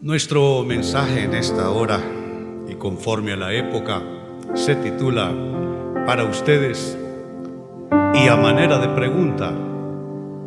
Nuestro 0.00 0.62
mensaje 0.62 1.24
en 1.24 1.34
esta 1.34 1.70
hora 1.70 2.00
y 2.68 2.76
conforme 2.76 3.32
a 3.32 3.36
la 3.36 3.52
época 3.52 4.00
se 4.54 4.76
titula 4.76 5.34
Para 6.06 6.22
ustedes 6.22 6.96
y 8.14 8.28
a 8.28 8.36
manera 8.36 8.78
de 8.78 8.90
pregunta, 8.90 9.52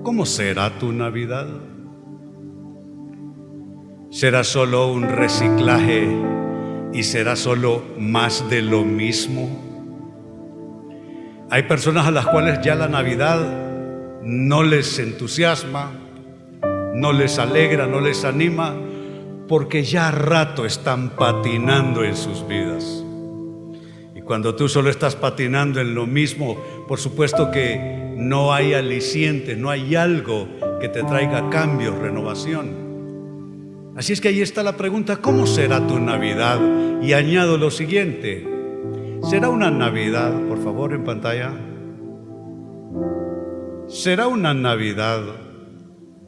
¿cómo 0.03 0.25
será 0.25 0.69
tu 0.79 0.93
Navidad? 0.93 1.47
¿Será 4.09 4.45
solo 4.45 4.89
un 4.89 5.09
reciclaje 5.09 6.07
y 6.93 7.03
será 7.03 7.35
solo 7.35 7.83
más 7.99 8.49
de 8.49 8.61
lo 8.61 8.85
mismo? 8.85 9.49
Hay 11.49 11.63
personas 11.63 12.07
a 12.07 12.11
las 12.11 12.25
cuales 12.27 12.61
ya 12.63 12.75
la 12.75 12.87
Navidad 12.87 14.21
no 14.23 14.63
les 14.63 14.97
entusiasma, 14.97 15.91
no 16.95 17.11
les 17.11 17.37
alegra, 17.37 17.85
no 17.85 17.99
les 17.99 18.23
anima, 18.23 18.75
porque 19.51 19.83
ya 19.83 20.11
rato 20.11 20.65
están 20.65 21.09
patinando 21.09 22.05
en 22.05 22.15
sus 22.15 22.47
vidas. 22.47 23.03
Y 24.15 24.21
cuando 24.21 24.55
tú 24.55 24.69
solo 24.69 24.89
estás 24.89 25.17
patinando 25.17 25.81
en 25.81 25.93
lo 25.93 26.07
mismo, 26.07 26.55
por 26.87 27.01
supuesto 27.01 27.51
que 27.51 28.13
no 28.15 28.53
hay 28.53 28.73
aliciente, 28.73 29.57
no 29.57 29.69
hay 29.69 29.95
algo 29.95 30.47
que 30.79 30.87
te 30.87 31.03
traiga 31.03 31.49
cambios, 31.49 31.97
renovación. 31.97 33.91
Así 33.97 34.13
es 34.13 34.21
que 34.21 34.29
ahí 34.29 34.39
está 34.39 34.63
la 34.63 34.77
pregunta, 34.77 35.17
¿cómo 35.17 35.45
será 35.45 35.85
tu 35.85 35.99
Navidad? 35.99 37.01
Y 37.01 37.11
añado 37.11 37.57
lo 37.57 37.71
siguiente, 37.71 38.47
¿será 39.29 39.49
una 39.49 39.69
Navidad, 39.69 40.31
por 40.47 40.63
favor, 40.63 40.93
en 40.93 41.03
pantalla? 41.03 41.51
¿Será 43.89 44.29
una 44.29 44.53
Navidad 44.53 45.23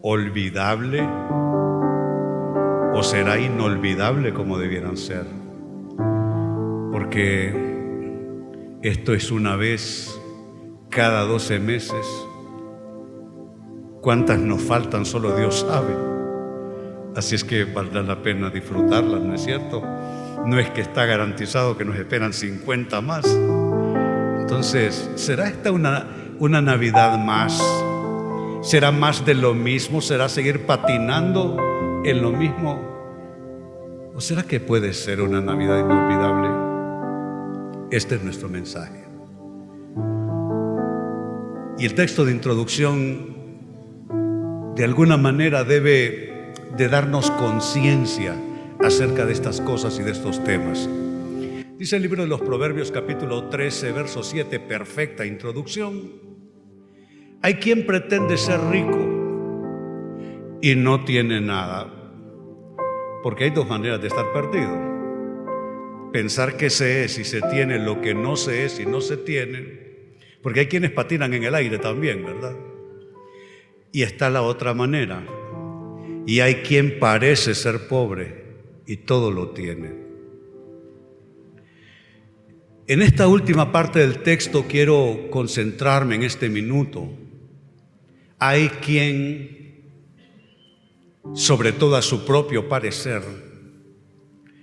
olvidable? 0.02 1.08
O 2.93 3.02
será 3.02 3.39
inolvidable 3.39 4.33
como 4.33 4.57
debieran 4.57 4.97
ser. 4.97 5.25
Porque 6.91 7.53
esto 8.83 9.13
es 9.13 9.31
una 9.31 9.55
vez 9.55 10.19
cada 10.89 11.21
12 11.21 11.59
meses. 11.59 12.05
¿Cuántas 14.02 14.39
nos 14.39 14.61
faltan? 14.61 15.05
Solo 15.05 15.36
Dios 15.36 15.66
sabe. 15.67 15.95
Así 17.16 17.36
es 17.36 17.44
que 17.44 17.66
valdrá 17.66 18.03
la 18.03 18.21
pena 18.21 18.49
disfrutarlas, 18.49 19.21
¿no 19.21 19.33
es 19.33 19.44
cierto? 19.44 19.81
No 20.45 20.59
es 20.59 20.69
que 20.71 20.81
está 20.81 21.05
garantizado 21.05 21.77
que 21.77 21.86
nos 21.86 21.95
esperan 21.95 22.33
50 22.33 23.02
más. 23.02 23.25
Entonces, 24.39 25.09
¿será 25.16 25.47
esta 25.47 25.71
una, 25.71 26.08
una 26.39 26.61
Navidad 26.61 27.17
más? 27.17 27.64
¿Será 28.61 28.91
más 28.91 29.25
de 29.25 29.33
lo 29.33 29.53
mismo? 29.53 30.02
¿Será 30.02 30.30
seguir 30.30 30.66
patinando 30.66 31.58
en 32.03 32.21
lo 32.21 32.31
mismo? 32.31 32.81
¿O 34.15 34.21
será 34.21 34.43
que 34.43 34.59
puede 34.59 34.93
ser 34.93 35.21
una 35.21 35.41
Navidad 35.41 35.79
inolvidable? 35.79 36.49
Este 37.91 38.15
es 38.15 38.23
nuestro 38.23 38.49
mensaje. 38.49 39.03
Y 41.77 41.85
el 41.85 41.95
texto 41.95 42.25
de 42.25 42.31
introducción 42.31 43.33
de 44.75 44.83
alguna 44.83 45.17
manera 45.17 45.63
debe 45.63 46.51
de 46.77 46.87
darnos 46.87 47.31
conciencia 47.31 48.35
acerca 48.83 49.25
de 49.25 49.33
estas 49.33 49.61
cosas 49.61 49.97
y 49.99 50.03
de 50.03 50.11
estos 50.11 50.43
temas. 50.43 50.89
Dice 51.77 51.95
el 51.95 52.01
libro 52.01 52.23
de 52.23 52.29
los 52.29 52.41
Proverbios 52.41 52.91
capítulo 52.91 53.49
13, 53.49 53.91
verso 53.91 54.23
7, 54.23 54.59
perfecta 54.59 55.25
introducción. 55.25 56.11
Hay 57.41 57.55
quien 57.55 57.85
pretende 57.85 58.37
ser 58.37 58.59
rico 58.69 59.12
y 60.64 60.75
no 60.75 61.03
tiene 61.03 61.42
nada. 61.42 61.94
Porque 63.22 63.44
hay 63.44 63.50
dos 63.50 63.67
maneras 63.67 64.00
de 64.00 64.08
estar 64.08 64.31
perdido. 64.31 64.72
Pensar 66.14 66.55
que 66.55 66.70
se 66.70 67.03
es 67.03 67.20
y 67.20 67.25
se 67.25 67.42
tiene 67.42 67.80
lo 67.80 68.00
que 68.00 68.14
no 68.16 68.38
se 68.38 68.64
es 68.64 68.80
y 68.80 68.86
no 68.86 69.02
se 69.02 69.17
tiene. 69.17 70.15
Porque 70.42 70.61
hay 70.61 70.67
quienes 70.67 70.92
patinan 70.92 71.33
en 71.33 71.43
el 71.43 71.54
aire 71.54 71.80
también, 71.80 72.23
¿verdad? 72.23 72.55
Y 73.92 74.04
está 74.04 74.30
la 74.30 74.42
otra 74.42 74.73
manera. 74.73 75.27
Y 76.26 76.39
hay 76.39 76.55
quien 76.55 76.98
parece 76.98 77.55
ser 77.55 77.89
pobre 77.89 78.45
y 78.87 78.95
todo 78.95 79.32
lo 79.32 79.49
tiene. 79.49 79.92
En 82.87 83.02
esta 83.02 83.27
última 83.27 83.70
parte 83.73 83.99
del 83.99 84.20
texto 84.20 84.64
quiero 84.66 85.27
concentrarme 85.30 86.16
en 86.16 86.23
este 86.23 86.48
minuto. 86.48 87.10
Hay 88.39 88.70
quien 88.70 89.62
sobre 91.34 91.72
todo 91.72 91.95
a 91.95 92.02
su 92.02 92.26
propio 92.26 92.67
parecer. 92.67 93.22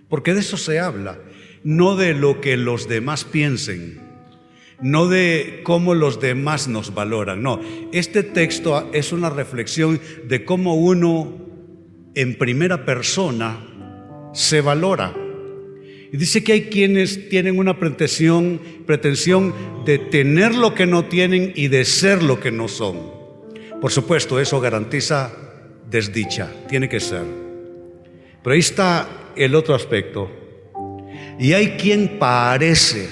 Porque 0.08 0.34
de 0.34 0.40
eso 0.40 0.56
se 0.56 0.78
habla, 0.80 1.18
no 1.64 1.96
de 1.96 2.14
lo 2.14 2.40
que 2.40 2.56
los 2.56 2.88
demás 2.88 3.24
piensen, 3.24 4.00
no 4.82 5.08
de 5.08 5.60
cómo 5.62 5.94
los 5.94 6.20
demás 6.20 6.68
nos 6.68 6.94
valoran, 6.94 7.42
no. 7.42 7.60
Este 7.92 8.22
texto 8.22 8.90
es 8.92 9.12
una 9.12 9.30
reflexión 9.30 10.00
de 10.26 10.44
cómo 10.44 10.74
uno 10.74 11.36
en 12.14 12.36
primera 12.36 12.84
persona 12.84 13.66
se 14.32 14.60
valora. 14.60 15.14
Y 16.12 16.16
dice 16.16 16.42
que 16.42 16.52
hay 16.52 16.62
quienes 16.62 17.28
tienen 17.28 17.58
una 17.58 17.78
pretensión, 17.78 18.60
pretensión 18.84 19.54
de 19.86 19.98
tener 19.98 20.54
lo 20.54 20.74
que 20.74 20.86
no 20.86 21.04
tienen 21.04 21.52
y 21.54 21.68
de 21.68 21.84
ser 21.84 22.22
lo 22.22 22.40
que 22.40 22.50
no 22.50 22.66
son. 22.66 22.98
Por 23.80 23.92
supuesto, 23.92 24.40
eso 24.40 24.60
garantiza 24.60 25.49
desdicha, 25.90 26.48
tiene 26.68 26.88
que 26.88 27.00
ser. 27.00 27.24
Pero 28.42 28.54
ahí 28.54 28.60
está 28.60 29.08
el 29.36 29.54
otro 29.54 29.74
aspecto. 29.74 30.30
Y 31.38 31.52
hay 31.52 31.70
quien 31.70 32.18
parece. 32.18 33.08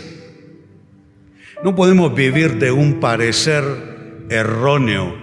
No 1.62 1.74
podemos 1.74 2.14
vivir 2.14 2.58
de 2.58 2.70
un 2.70 3.00
parecer 3.00 3.64
erróneo, 4.30 5.14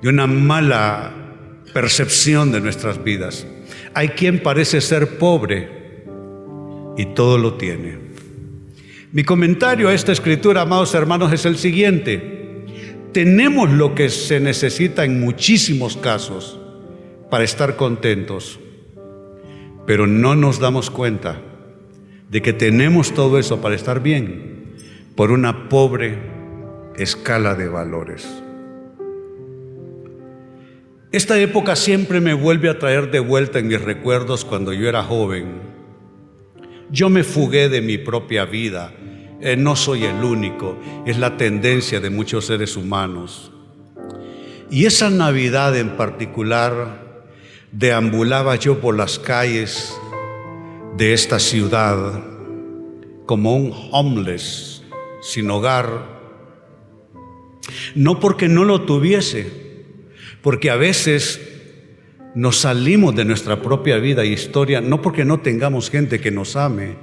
de 0.00 0.08
una 0.08 0.26
mala 0.26 1.12
percepción 1.74 2.52
de 2.52 2.60
nuestras 2.60 3.02
vidas. 3.02 3.46
Hay 3.94 4.10
quien 4.10 4.42
parece 4.42 4.80
ser 4.80 5.18
pobre 5.18 5.68
y 6.96 7.06
todo 7.06 7.38
lo 7.38 7.54
tiene. 7.54 7.98
Mi 9.12 9.24
comentario 9.24 9.88
a 9.88 9.94
esta 9.94 10.12
escritura, 10.12 10.62
amados 10.62 10.94
hermanos, 10.94 11.32
es 11.32 11.44
el 11.44 11.58
siguiente. 11.58 12.39
Tenemos 13.12 13.70
lo 13.70 13.96
que 13.96 14.08
se 14.08 14.38
necesita 14.38 15.04
en 15.04 15.20
muchísimos 15.20 15.96
casos 15.96 16.60
para 17.28 17.42
estar 17.42 17.74
contentos, 17.74 18.60
pero 19.84 20.06
no 20.06 20.36
nos 20.36 20.60
damos 20.60 20.90
cuenta 20.90 21.40
de 22.28 22.40
que 22.40 22.52
tenemos 22.52 23.12
todo 23.12 23.38
eso 23.38 23.60
para 23.60 23.74
estar 23.74 24.00
bien 24.00 24.76
por 25.16 25.32
una 25.32 25.68
pobre 25.68 26.18
escala 26.96 27.56
de 27.56 27.68
valores. 27.68 28.28
Esta 31.10 31.40
época 31.40 31.74
siempre 31.74 32.20
me 32.20 32.34
vuelve 32.34 32.68
a 32.68 32.78
traer 32.78 33.10
de 33.10 33.18
vuelta 33.18 33.58
en 33.58 33.66
mis 33.66 33.82
recuerdos 33.82 34.44
cuando 34.44 34.72
yo 34.72 34.88
era 34.88 35.02
joven. 35.02 35.62
Yo 36.92 37.10
me 37.10 37.24
fugué 37.24 37.68
de 37.68 37.80
mi 37.80 37.98
propia 37.98 38.44
vida 38.44 38.92
eh, 39.40 39.56
no 39.56 39.76
soy 39.76 40.04
el 40.04 40.22
único, 40.22 40.78
es 41.06 41.18
la 41.18 41.36
tendencia 41.36 42.00
de 42.00 42.10
muchos 42.10 42.46
seres 42.46 42.76
humanos. 42.76 43.52
Y 44.70 44.86
esa 44.86 45.10
Navidad 45.10 45.76
en 45.76 45.96
particular, 45.96 47.10
deambulaba 47.72 48.56
yo 48.56 48.80
por 48.80 48.96
las 48.96 49.18
calles 49.18 49.96
de 50.96 51.12
esta 51.12 51.38
ciudad 51.38 52.22
como 53.26 53.54
un 53.54 53.72
homeless, 53.92 54.82
sin 55.22 55.50
hogar, 55.50 56.20
no 57.94 58.18
porque 58.18 58.48
no 58.48 58.64
lo 58.64 58.82
tuviese, 58.82 59.50
porque 60.42 60.70
a 60.70 60.76
veces 60.76 61.40
nos 62.34 62.58
salimos 62.58 63.14
de 63.14 63.24
nuestra 63.24 63.62
propia 63.62 63.98
vida 63.98 64.24
y 64.24 64.32
historia, 64.32 64.80
no 64.80 65.00
porque 65.00 65.24
no 65.24 65.40
tengamos 65.40 65.90
gente 65.90 66.20
que 66.20 66.30
nos 66.30 66.56
ame, 66.56 66.96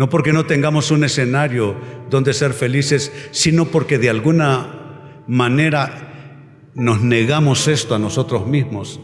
no 0.00 0.08
porque 0.08 0.32
no 0.32 0.46
tengamos 0.46 0.90
un 0.90 1.04
escenario 1.04 1.76
donde 2.08 2.32
ser 2.32 2.54
felices, 2.54 3.12
sino 3.32 3.66
porque 3.66 3.98
de 3.98 4.08
alguna 4.08 5.20
manera 5.26 6.70
nos 6.74 7.02
negamos 7.02 7.68
esto 7.68 7.94
a 7.94 7.98
nosotros 7.98 8.46
mismos. 8.46 8.98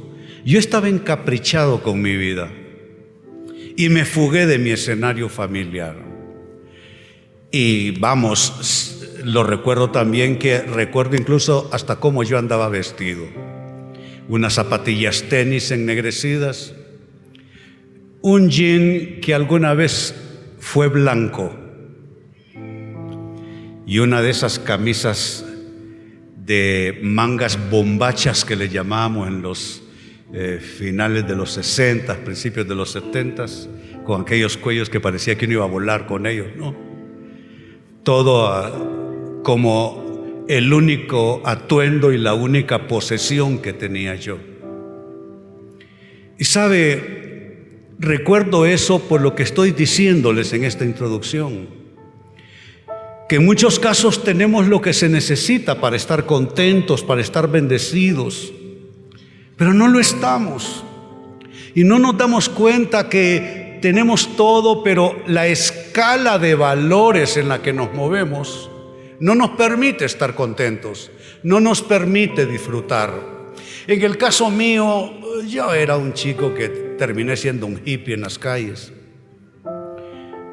Yo 0.46 0.58
estaba 0.58 0.88
encaprichado 0.88 1.82
con 1.82 2.00
mi 2.00 2.16
vida 2.16 2.48
y 3.76 3.90
me 3.90 4.06
fugué 4.06 4.46
de 4.46 4.58
mi 4.58 4.70
escenario 4.70 5.28
familiar. 5.28 5.96
Y 7.50 7.90
vamos, 7.98 9.20
lo 9.22 9.42
recuerdo 9.44 9.90
también 9.90 10.38
que 10.38 10.62
recuerdo 10.62 11.14
incluso 11.14 11.68
hasta 11.74 11.96
cómo 11.96 12.22
yo 12.22 12.38
andaba 12.38 12.70
vestido. 12.70 13.26
Unas 14.30 14.54
zapatillas 14.54 15.24
tenis 15.28 15.70
ennegrecidas, 15.72 16.74
un 18.22 18.48
jean 18.48 19.20
que 19.20 19.34
alguna 19.34 19.74
vez 19.74 20.22
fue 20.66 20.88
blanco 20.88 21.54
y 23.86 24.00
una 24.00 24.20
de 24.20 24.30
esas 24.30 24.58
camisas 24.58 25.46
de 26.44 26.98
mangas 27.02 27.56
bombachas 27.70 28.44
que 28.44 28.56
le 28.56 28.68
llamamos 28.68 29.28
en 29.28 29.42
los, 29.42 29.84
eh, 30.34 30.58
finales 30.58 31.26
de 31.28 31.36
los 31.36 31.52
60, 31.52 32.16
principios 32.24 32.66
de 32.66 32.74
los 32.74 32.90
70, 32.90 33.46
con 34.04 34.22
aquellos 34.22 34.56
cuellos 34.56 34.90
que 34.90 34.98
parecía 34.98 35.38
que 35.38 35.44
uno 35.44 35.54
iba 35.54 35.64
a 35.64 35.68
volar 35.68 36.04
con 36.06 36.26
ellos, 36.26 36.48
¿no? 36.56 36.74
Todo 38.02 38.48
ah, 38.48 39.42
como 39.44 40.44
el 40.48 40.72
único 40.72 41.42
atuendo 41.44 42.12
y 42.12 42.18
la 42.18 42.34
única 42.34 42.88
posesión 42.88 43.60
que 43.60 43.72
tenía 43.72 44.16
yo. 44.16 44.38
Y 46.38 46.44
sabe, 46.44 47.25
recuerdo 47.98 48.66
eso 48.66 49.00
por 49.00 49.20
lo 49.20 49.34
que 49.34 49.42
estoy 49.42 49.72
diciéndoles 49.72 50.52
en 50.52 50.64
esta 50.64 50.84
introducción, 50.84 51.68
que 53.28 53.36
en 53.36 53.44
muchos 53.44 53.80
casos 53.80 54.22
tenemos 54.22 54.68
lo 54.68 54.80
que 54.80 54.92
se 54.92 55.08
necesita 55.08 55.80
para 55.80 55.96
estar 55.96 56.26
contentos, 56.26 57.02
para 57.02 57.20
estar 57.20 57.50
bendecidos, 57.50 58.52
pero 59.56 59.74
no 59.74 59.88
lo 59.88 59.98
estamos. 59.98 60.84
Y 61.74 61.84
no 61.84 61.98
nos 61.98 62.16
damos 62.16 62.48
cuenta 62.48 63.08
que 63.08 63.78
tenemos 63.82 64.36
todo, 64.36 64.82
pero 64.82 65.22
la 65.26 65.46
escala 65.46 66.38
de 66.38 66.54
valores 66.54 67.36
en 67.36 67.48
la 67.48 67.60
que 67.60 67.72
nos 67.72 67.92
movemos 67.92 68.70
no 69.20 69.34
nos 69.34 69.50
permite 69.50 70.04
estar 70.04 70.34
contentos, 70.34 71.10
no 71.42 71.60
nos 71.60 71.82
permite 71.82 72.46
disfrutar. 72.46 73.35
En 73.86 74.02
el 74.02 74.18
caso 74.18 74.50
mío, 74.50 75.12
yo 75.46 75.72
era 75.72 75.96
un 75.96 76.12
chico 76.12 76.54
que 76.54 76.68
terminé 76.68 77.36
siendo 77.36 77.66
un 77.66 77.80
hippie 77.84 78.14
en 78.14 78.22
las 78.22 78.38
calles, 78.38 78.92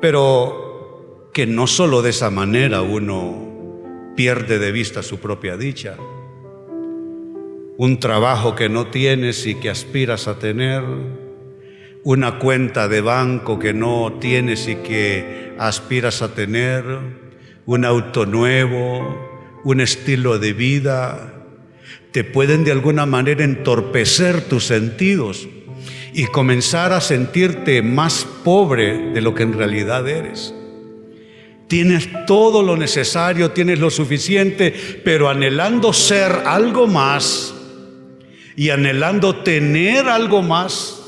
pero 0.02 1.30
que 1.34 1.48
no 1.48 1.66
solo 1.68 2.02
de 2.02 2.12
esa 2.12 2.30
manera 2.30 2.82
uno 2.82 4.12
pierde 4.16 4.60
de 4.60 4.72
vista 4.72 5.02
su 5.02 5.20
propia 5.20 5.58
dicha. 5.58 5.98
Un 7.78 8.00
trabajo 8.00 8.56
que 8.56 8.70
no 8.70 8.88
tienes 8.88 9.48
y 9.48 9.56
que 9.56 9.70
aspiras 9.70 10.28
a 10.28 10.38
tener, 10.38 10.84
una 12.04 12.38
cuenta 12.38 12.88
de 12.88 13.02
banco 13.02 13.58
que 13.58 13.74
no 13.74 14.18
tienes 14.20 14.68
y 14.68 14.76
que 14.76 15.54
aspiras 15.58 16.22
a 16.22 16.36
tener, 16.36 16.84
un 17.66 17.86
auto 17.86 18.26
nuevo, 18.26 19.62
un 19.64 19.82
estilo 19.82 20.38
de 20.38 20.54
vida, 20.54 21.33
te 22.14 22.24
pueden 22.24 22.64
de 22.64 22.72
alguna 22.72 23.08
manera 23.08 23.44
entorpecer 23.44 24.42
tus 24.42 24.66
sentidos 24.66 25.50
y 26.14 26.26
comenzar 26.26 26.94
a 26.94 27.02
sentirte 27.02 27.82
más 27.82 28.26
pobre 28.44 29.12
de 29.12 29.20
lo 29.20 29.34
que 29.34 29.42
en 29.42 29.54
realidad 29.54 30.08
eres. 30.08 30.54
Tienes 31.68 32.08
todo 32.28 32.62
lo 32.62 32.78
necesario, 32.78 33.50
tienes 33.50 33.80
lo 33.80 33.90
suficiente, 33.90 35.02
pero 35.04 35.28
anhelando 35.28 35.92
ser 35.92 36.32
algo 36.46 36.86
más, 36.86 37.56
y 38.56 38.70
anhelando 38.70 39.38
tener 39.38 40.08
algo 40.08 40.44
más, 40.44 41.03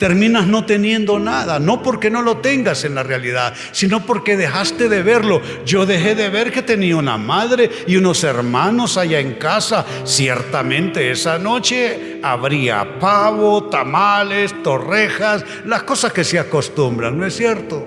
terminas 0.00 0.46
no 0.46 0.64
teniendo 0.64 1.18
nada, 1.18 1.58
no 1.58 1.82
porque 1.82 2.10
no 2.10 2.22
lo 2.22 2.38
tengas 2.38 2.84
en 2.84 2.94
la 2.94 3.02
realidad, 3.02 3.52
sino 3.70 4.06
porque 4.06 4.38
dejaste 4.38 4.88
de 4.88 5.02
verlo. 5.02 5.42
Yo 5.66 5.84
dejé 5.84 6.14
de 6.14 6.30
ver 6.30 6.50
que 6.50 6.62
tenía 6.62 6.96
una 6.96 7.18
madre 7.18 7.70
y 7.86 7.96
unos 7.96 8.24
hermanos 8.24 8.96
allá 8.96 9.20
en 9.20 9.34
casa. 9.34 9.84
Ciertamente 10.04 11.10
esa 11.10 11.38
noche 11.38 12.18
habría 12.22 12.98
pavo, 12.98 13.64
tamales, 13.64 14.62
torrejas, 14.62 15.44
las 15.66 15.82
cosas 15.82 16.14
que 16.14 16.24
se 16.24 16.38
acostumbran, 16.38 17.18
¿no 17.18 17.26
es 17.26 17.36
cierto? 17.36 17.86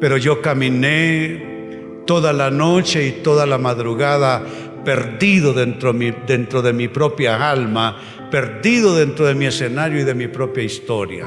Pero 0.00 0.18
yo 0.18 0.40
caminé 0.40 2.04
toda 2.06 2.32
la 2.32 2.52
noche 2.52 3.04
y 3.04 3.10
toda 3.22 3.46
la 3.46 3.58
madrugada 3.58 4.44
perdido 4.86 5.52
dentro, 5.52 5.92
dentro 5.92 6.62
de 6.62 6.72
mi 6.72 6.86
propia 6.86 7.50
alma, 7.50 7.96
perdido 8.30 8.96
dentro 8.96 9.26
de 9.26 9.34
mi 9.34 9.46
escenario 9.46 10.00
y 10.00 10.04
de 10.04 10.14
mi 10.14 10.28
propia 10.28 10.62
historia. 10.62 11.26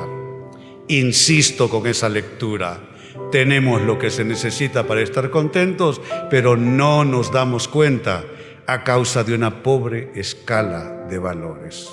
Insisto 0.88 1.69
con 1.69 1.88
esa 1.88 2.10
lectura. 2.10 2.80
Tenemos 3.31 3.81
lo 3.81 4.00
que 4.00 4.10
se 4.10 4.24
necesita 4.24 4.88
para 4.88 5.01
estar 5.01 5.30
contentos, 5.30 6.01
pero 6.30 6.57
no 6.57 7.06
nos 7.06 7.31
damos 7.31 7.68
cuenta 7.68 8.24
a 8.66 8.84
causa 8.84 9.24
de 9.24 9.36
una 9.36 9.62
pobre 9.62 10.12
escala 10.16 11.06
de 11.10 11.19
valores. 11.19 11.90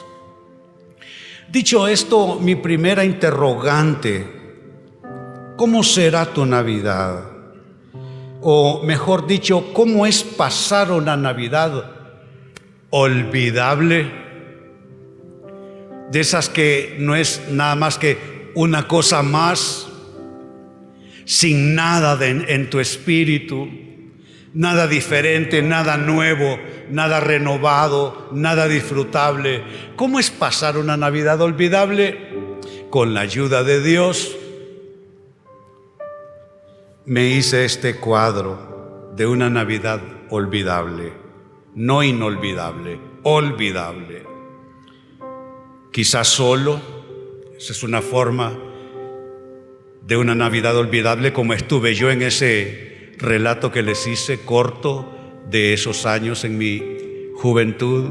Dicho 1.49 1.87
esto, 1.87 2.39
mi 2.41 2.57
primera 2.57 3.05
interrogante, 3.05 4.27
¿cómo 5.57 5.83
será 5.83 6.33
tu 6.33 6.45
Navidad? 6.45 7.37
o 8.49 8.83
mejor 8.85 9.27
dicho, 9.27 9.73
cómo 9.73 10.07
es 10.07 10.23
pasar 10.23 10.93
una 10.93 11.17
Navidad 11.17 11.91
olvidable, 12.91 14.09
de 16.11 16.21
esas 16.21 16.49
que 16.49 16.97
no 16.99 17.15
es 17.17 17.43
nada 17.51 17.75
más 17.75 17.99
que 17.99 18.51
una 18.55 18.89
cosa 18.89 19.23
más, 19.23 19.89
sin 21.25 21.75
nada 21.75 22.17
en 22.25 22.71
tu 22.71 22.79
espíritu, 22.79 23.69
nada 24.55 24.87
diferente, 24.87 25.61
nada 25.61 25.97
nuevo, 25.99 26.59
nada 26.91 27.21
renovado, 27.21 28.29
nada 28.33 28.69
disfrutable. 28.69 29.63
¿Cómo 29.97 30.19
es 30.19 30.31
pasar 30.31 30.79
una 30.79 30.97
Navidad 30.97 31.41
olvidable? 31.43 32.19
Con 32.91 33.13
la 33.13 33.21
ayuda 33.21 33.63
de 33.63 33.83
Dios 33.83 34.35
me 37.05 37.29
hice 37.29 37.65
este 37.65 37.97
cuadro 37.97 39.13
de 39.15 39.27
una 39.27 39.51
Navidad 39.51 40.01
olvidable, 40.31 41.13
no 41.75 42.03
inolvidable, 42.03 42.99
olvidable. 43.23 44.36
Quizás 45.97 46.29
solo, 46.29 46.79
esa 47.57 47.73
es 47.73 47.83
una 47.83 48.03
forma 48.03 48.55
de 50.03 50.19
una 50.19 50.35
Navidad 50.35 50.77
olvidable 50.77 51.33
como 51.33 51.55
estuve 51.55 51.95
yo 51.95 52.11
en 52.11 52.21
ese 52.21 53.15
relato 53.17 53.73
que 53.73 53.81
les 53.81 54.07
hice 54.07 54.41
corto 54.41 55.11
de 55.49 55.73
esos 55.73 56.05
años 56.05 56.45
en 56.45 56.59
mi 56.59 56.83
juventud. 57.37 58.11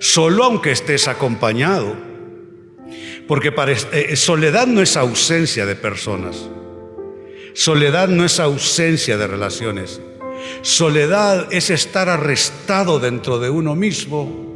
Solo 0.00 0.44
aunque 0.44 0.72
estés 0.72 1.08
acompañado, 1.08 1.96
porque 3.26 3.54
eh, 3.92 4.14
soledad 4.14 4.66
no 4.66 4.82
es 4.82 4.98
ausencia 4.98 5.64
de 5.64 5.76
personas. 5.76 6.46
Soledad 7.54 8.08
no 8.08 8.22
es 8.22 8.38
ausencia 8.38 9.16
de 9.16 9.26
relaciones. 9.26 10.02
Soledad 10.60 11.50
es 11.54 11.70
estar 11.70 12.10
arrestado 12.10 12.98
dentro 12.98 13.38
de 13.38 13.48
uno 13.48 13.74
mismo 13.74 14.55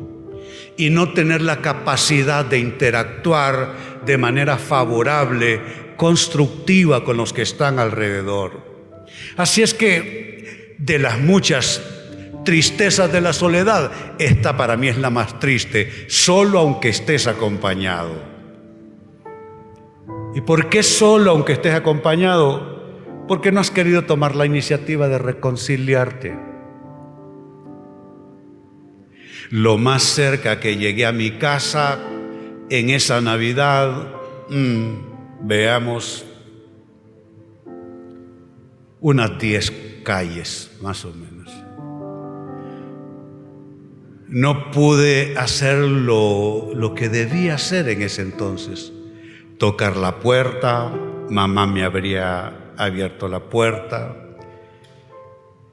y 0.80 0.90
no 0.90 1.12
tener 1.12 1.42
la 1.42 1.60
capacidad 1.60 2.44
de 2.44 2.58
interactuar 2.58 4.00
de 4.04 4.18
manera 4.18 4.56
favorable, 4.58 5.60
constructiva 5.96 7.04
con 7.04 7.16
los 7.16 7.32
que 7.32 7.42
están 7.42 7.78
alrededor. 7.78 8.60
Así 9.36 9.62
es 9.62 9.74
que 9.74 10.74
de 10.78 10.98
las 10.98 11.18
muchas 11.20 11.82
tristezas 12.44 13.12
de 13.12 13.20
la 13.20 13.32
soledad, 13.32 13.92
esta 14.18 14.56
para 14.56 14.76
mí 14.76 14.88
es 14.88 14.98
la 14.98 15.10
más 15.10 15.38
triste, 15.38 16.06
solo 16.08 16.60
aunque 16.60 16.88
estés 16.88 17.26
acompañado. 17.26 18.30
¿Y 20.34 20.40
por 20.40 20.68
qué 20.68 20.82
solo 20.82 21.32
aunque 21.32 21.52
estés 21.52 21.74
acompañado? 21.74 22.80
porque 23.30 23.52
no 23.52 23.60
has 23.60 23.70
querido 23.70 24.06
tomar 24.06 24.34
la 24.34 24.44
iniciativa 24.44 25.06
de 25.06 25.16
reconciliarte. 25.16 26.36
Lo 29.50 29.78
más 29.78 30.04
cerca 30.04 30.60
que 30.60 30.76
llegué 30.76 31.06
a 31.06 31.12
mi 31.12 31.32
casa 31.32 31.98
en 32.68 32.88
esa 32.88 33.20
Navidad, 33.20 34.06
mm, 34.48 34.92
veamos, 35.42 36.24
unas 39.00 39.38
diez 39.40 39.72
calles, 40.04 40.70
más 40.80 41.04
o 41.04 41.12
menos. 41.12 41.52
No 44.28 44.70
pude 44.70 45.36
hacer 45.36 45.78
lo, 45.78 46.70
lo 46.72 46.94
que 46.94 47.08
debía 47.08 47.54
hacer 47.56 47.88
en 47.88 48.02
ese 48.02 48.22
entonces. 48.22 48.92
Tocar 49.58 49.96
la 49.96 50.20
puerta, 50.20 50.92
mamá 51.28 51.66
me 51.66 51.82
habría 51.82 52.72
abierto 52.76 53.26
la 53.26 53.40
puerta. 53.40 54.14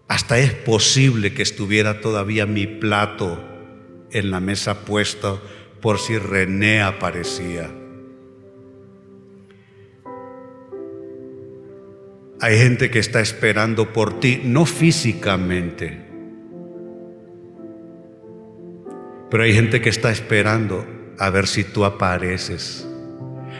Hasta 0.08 0.40
es 0.40 0.52
posible 0.54 1.36
que 1.36 1.44
estuviera 1.44 2.02
todavía 2.02 2.48
mi 2.48 2.66
plato 2.66 3.38
en 4.12 4.32
la 4.32 4.40
mesa 4.40 4.82
puesto 4.86 5.42
por 5.82 6.00
si 6.00 6.18
René 6.18 6.82
aparecía. 6.82 7.70
Hay 12.40 12.58
gente 12.58 12.92
que 12.92 13.00
está 13.00 13.20
esperando 13.20 13.94
por 13.94 14.20
ti, 14.20 14.42
no 14.44 14.66
físicamente, 14.66 16.06
pero 19.30 19.44
hay 19.44 19.54
gente 19.54 19.82
que 19.82 19.90
está 19.90 20.12
esperando 20.12 20.86
a 21.18 21.30
ver 21.30 21.48
si 21.48 21.64
tú 21.64 21.84
apareces. 21.84 22.88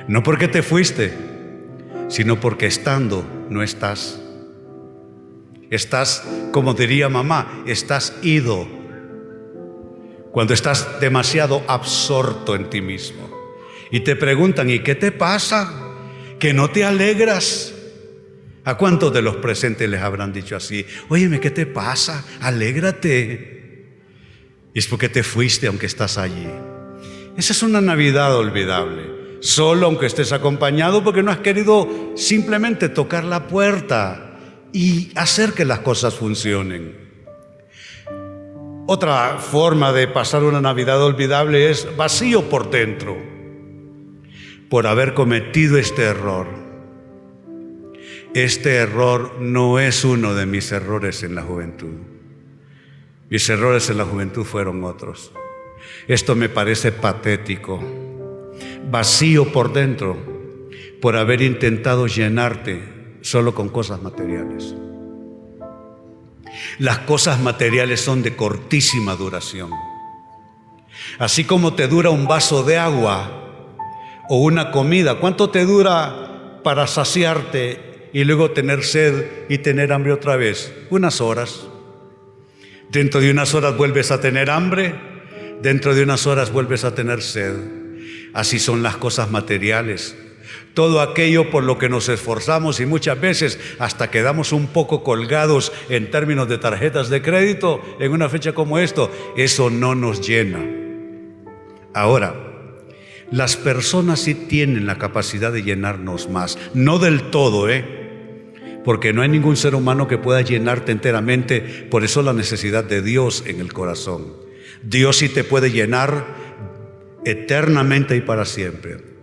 No 0.08 0.24
porque 0.24 0.48
te 0.48 0.62
fuiste, 0.62 1.12
sino 2.08 2.40
porque 2.40 2.68
estando 2.68 3.26
no 3.50 3.64
estás. 3.64 4.22
Estás, 5.70 6.24
como 6.52 6.74
diría 6.74 7.10
mamá, 7.10 7.64
estás 7.66 8.16
ido. 8.22 8.77
Cuando 10.38 10.54
estás 10.54 11.00
demasiado 11.02 11.64
absorto 11.68 12.54
en 12.54 12.70
ti 12.70 12.80
mismo. 12.80 13.28
Y 13.90 14.02
te 14.02 14.16
preguntan, 14.16 14.70
¿y 14.70 14.84
qué 14.84 14.94
te 14.94 15.12
pasa? 15.12 15.74
¿Que 16.38 16.54
no 16.54 16.70
te 16.70 16.86
alegras? 16.86 17.74
¿A 18.64 18.78
cuántos 18.78 19.12
de 19.12 19.24
los 19.24 19.38
presentes 19.38 19.90
les 19.90 20.00
habrán 20.00 20.32
dicho 20.32 20.56
así? 20.56 20.86
Óyeme, 21.10 21.40
¿qué 21.40 21.50
te 21.50 21.66
pasa? 21.66 22.24
Alégrate. 22.40 23.96
Y 24.76 24.78
es 24.78 24.86
porque 24.86 25.10
te 25.10 25.24
fuiste 25.24 25.66
aunque 25.66 25.88
estás 25.88 26.20
allí. 26.20 26.48
Esa 27.36 27.54
es 27.54 27.64
una 27.64 27.82
Navidad 27.82 28.36
olvidable. 28.36 29.40
Solo 29.42 29.88
aunque 29.88 30.06
estés 30.06 30.34
acompañado 30.34 31.04
porque 31.04 31.24
no 31.24 31.32
has 31.32 31.40
querido 31.40 32.14
simplemente 32.16 32.90
tocar 32.90 33.24
la 33.24 33.48
puerta 33.48 34.38
y 34.72 35.10
hacer 35.16 35.54
que 35.54 35.66
las 35.66 35.80
cosas 35.80 36.14
funcionen. 36.14 37.07
Otra 38.88 39.38
forma 39.38 39.94
de 39.94 40.08
pasar 40.08 40.44
una 40.44 40.62
Navidad 40.62 41.04
olvidable 41.04 41.70
es 41.70 41.96
vacío 41.96 42.50
por 42.50 42.72
dentro 42.72 43.16
por 44.70 44.88
haber 44.88 45.14
cometido 45.14 45.78
este 45.78 46.04
error 46.04 46.68
este 48.34 48.76
error 48.76 49.38
no 49.40 49.80
es 49.80 50.04
uno 50.04 50.36
de 50.36 50.46
mis 50.46 50.72
errores 50.72 51.24
en 51.24 51.34
la 51.34 51.42
juventud. 51.42 51.94
Mis 53.30 53.50
errores 53.50 53.90
en 53.90 53.98
la 53.98 54.06
juventud 54.06 54.44
fueron 54.44 54.84
otros. 54.84 55.32
Esto 56.08 56.36
me 56.36 56.48
parece 56.48 56.92
patético, 56.92 57.82
vacío 58.92 59.52
por 59.52 59.74
dentro, 59.74 60.18
por 61.02 61.16
haber 61.16 61.42
intentado 61.42 62.06
llenarte 62.06 63.18
solo 63.22 63.56
con 63.56 63.70
cosas 63.70 64.04
materiales. 64.04 64.76
Las 66.80 67.00
cosas 67.00 67.40
materiales 67.40 68.02
son 68.02 68.24
de 68.24 68.36
cortísima 68.36 69.16
duración. 69.16 69.72
Así 71.20 71.44
como 71.44 71.74
te 71.74 71.88
dura 71.88 72.10
un 72.10 72.28
vaso 72.28 72.64
de 72.64 72.78
agua 72.78 73.76
o 74.30 74.38
una 74.42 74.72
comida, 74.72 75.20
¿cuánto 75.20 75.50
te 75.50 75.66
dura 75.66 76.60
para 76.64 76.88
saciarte 76.88 78.10
y 78.14 78.24
luego 78.24 78.52
tener 78.52 78.84
sed 78.84 79.48
y 79.50 79.60
tener 79.60 79.94
hambre 79.94 80.12
otra 80.12 80.36
vez? 80.36 80.74
Unas 80.90 81.22
horas. 81.22 81.68
Dentro 82.90 83.20
de 83.20 83.32
unas 83.32 83.54
horas 83.54 83.76
vuelves 83.78 84.12
a 84.12 84.22
tener 84.22 84.50
hambre, 84.50 84.96
dentro 85.62 85.94
de 85.94 86.04
unas 86.04 86.28
horas 86.28 86.52
vuelves 86.52 86.84
a 86.84 86.96
tener 86.96 87.22
sed. 87.22 87.54
Así 88.34 88.60
son 88.60 88.84
las 88.84 88.98
cosas 88.98 89.32
materiales. 89.32 90.16
Todo 90.78 91.02
aquello 91.02 91.50
por 91.50 91.64
lo 91.64 91.80
que 91.80 91.90
nos 91.90 92.08
esforzamos 92.08 92.80
y 92.80 92.86
muchas 92.86 93.20
veces 93.20 93.60
hasta 93.80 94.12
quedamos 94.12 94.52
un 94.52 94.68
poco 94.68 95.04
colgados 95.04 95.72
en 95.90 96.12
términos 96.12 96.48
de 96.48 96.60
tarjetas 96.60 97.10
de 97.10 97.24
crédito 97.24 97.82
en 98.00 98.12
una 98.12 98.30
fecha 98.30 98.54
como 98.54 98.78
esto, 98.78 99.10
eso 99.36 99.72
no 99.72 99.96
nos 99.96 100.22
llena. 100.22 100.64
Ahora, 101.96 102.36
las 103.32 103.58
personas 103.58 104.20
sí 104.20 104.36
tienen 104.36 104.86
la 104.86 105.00
capacidad 105.00 105.52
de 105.52 105.64
llenarnos 105.64 106.30
más, 106.30 106.60
no 106.76 107.00
del 107.00 107.32
todo, 107.32 107.68
¿eh? 107.72 107.84
porque 108.86 109.14
no 109.14 109.24
hay 109.24 109.30
ningún 109.30 109.58
ser 109.58 109.74
humano 109.74 110.08
que 110.08 110.20
pueda 110.20 110.42
llenarte 110.42 110.92
enteramente, 110.92 111.88
por 111.90 112.04
eso 112.04 112.22
la 112.22 112.34
necesidad 112.34 112.84
de 112.84 113.02
Dios 113.02 113.44
en 113.48 113.62
el 113.62 113.74
corazón. 113.74 114.28
Dios 114.84 115.18
sí 115.18 115.28
te 115.28 115.44
puede 115.44 115.72
llenar 115.72 116.24
eternamente 117.26 118.16
y 118.16 118.22
para 118.22 118.46
siempre. 118.46 119.17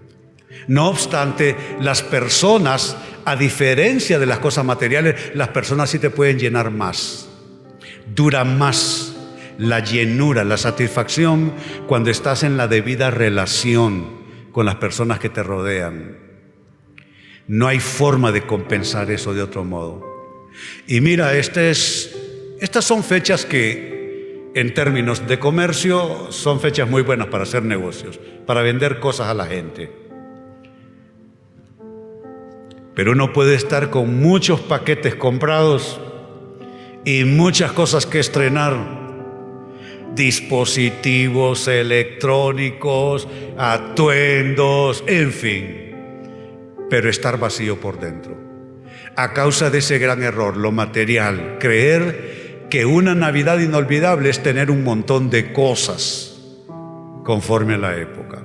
No 0.69 0.89
obstante, 0.89 1.57
las 1.81 2.03
personas, 2.03 2.97
a 3.25 3.37
diferencia 3.37 4.19
de 4.19 4.27
las 4.27 4.39
cosas 4.39 4.65
materiales, 4.65 5.33
las 5.35 5.49
personas 5.49 5.91
sí 5.91 5.99
te 5.99 6.11
pueden 6.11 6.39
llenar 6.39 6.71
más. 6.71 7.29
Dura 8.15 8.45
más 8.45 9.15
la 9.59 9.81
llenura, 9.81 10.45
la 10.45 10.57
satisfacción 10.57 11.53
cuando 11.87 12.11
estás 12.11 12.43
en 12.43 12.57
la 12.57 12.69
debida 12.69 13.11
relación 13.11 14.25
con 14.53 14.67
las 14.67 14.77
personas 14.77 15.19
que 15.19 15.29
te 15.29 15.43
rodean. 15.43 16.19
No 17.47 17.67
hay 17.67 17.81
forma 17.81 18.33
de 18.33 18.47
compensar 18.47 19.11
eso 19.11 19.35
de 19.35 19.43
otro 19.43 19.65
modo. 19.65 20.03
Y 20.87 21.01
mira, 21.01 21.37
este 21.37 21.71
estas 22.61 22.85
son 22.85 23.03
fechas 23.03 23.45
que 23.45 24.53
en 24.55 24.73
términos 24.73 25.27
de 25.27 25.39
comercio 25.39 26.31
son 26.31 26.61
fechas 26.61 26.89
muy 26.89 27.03
buenas 27.03 27.27
para 27.27 27.43
hacer 27.43 27.65
negocios, 27.65 28.19
para 28.47 28.63
vender 28.63 29.01
cosas 29.01 29.29
a 29.29 29.35
la 29.35 29.47
gente. 29.47 30.04
Pero 32.95 33.13
uno 33.13 33.33
puede 33.33 33.55
estar 33.55 33.91
con 33.91 34.21
muchos 34.21 34.61
paquetes 34.61 35.15
comprados 35.15 36.01
y 37.05 37.25
muchas 37.25 37.73
cosas 37.73 38.07
que 38.07 38.21
estrenar 38.21 39.03
dispositivos 40.15 41.67
electrónicos, 41.67 43.27
atuendos, 43.59 45.03
en 45.07 45.33
fin 45.33 45.85
pero 46.95 47.11
estar 47.11 47.39
vacío 47.39 47.81
por 47.81 47.99
dentro. 47.99 48.37
A 49.17 49.33
causa 49.33 49.69
de 49.69 49.79
ese 49.79 49.99
gran 49.99 50.23
error, 50.23 50.57
lo 50.57 50.73
material, 50.73 51.57
creer 51.59 52.67
que 52.71 52.87
una 52.87 53.17
Navidad 53.17 53.59
inolvidable 53.59 54.31
es 54.31 54.43
tener 54.43 54.71
un 54.71 54.85
montón 54.85 55.29
de 55.29 55.53
cosas 55.53 56.41
conforme 57.25 57.75
a 57.75 57.79
la 57.79 57.97
época. 57.97 58.44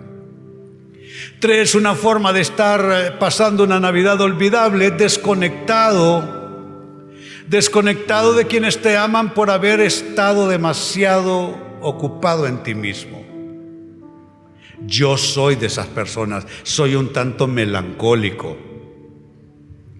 Tres, 1.39 1.73
una 1.73 1.95
forma 1.95 2.33
de 2.33 2.41
estar 2.41 2.91
eh, 2.91 3.11
pasando 3.17 3.63
una 3.63 3.79
Navidad 3.79 4.19
olvidable, 4.19 4.91
desconectado, 4.91 7.07
desconectado 7.47 8.33
de 8.33 8.45
quienes 8.45 8.81
te 8.81 8.97
aman 8.97 9.33
por 9.33 9.49
haber 9.49 9.79
estado 9.79 10.49
demasiado 10.49 11.57
ocupado 11.79 12.45
en 12.45 12.61
ti 12.61 12.75
mismo. 12.75 13.25
Yo 14.85 15.15
soy 15.15 15.55
de 15.55 15.67
esas 15.67 15.87
personas, 15.87 16.45
soy 16.63 16.95
un 16.95 17.13
tanto 17.13 17.47
melancólico. 17.47 18.57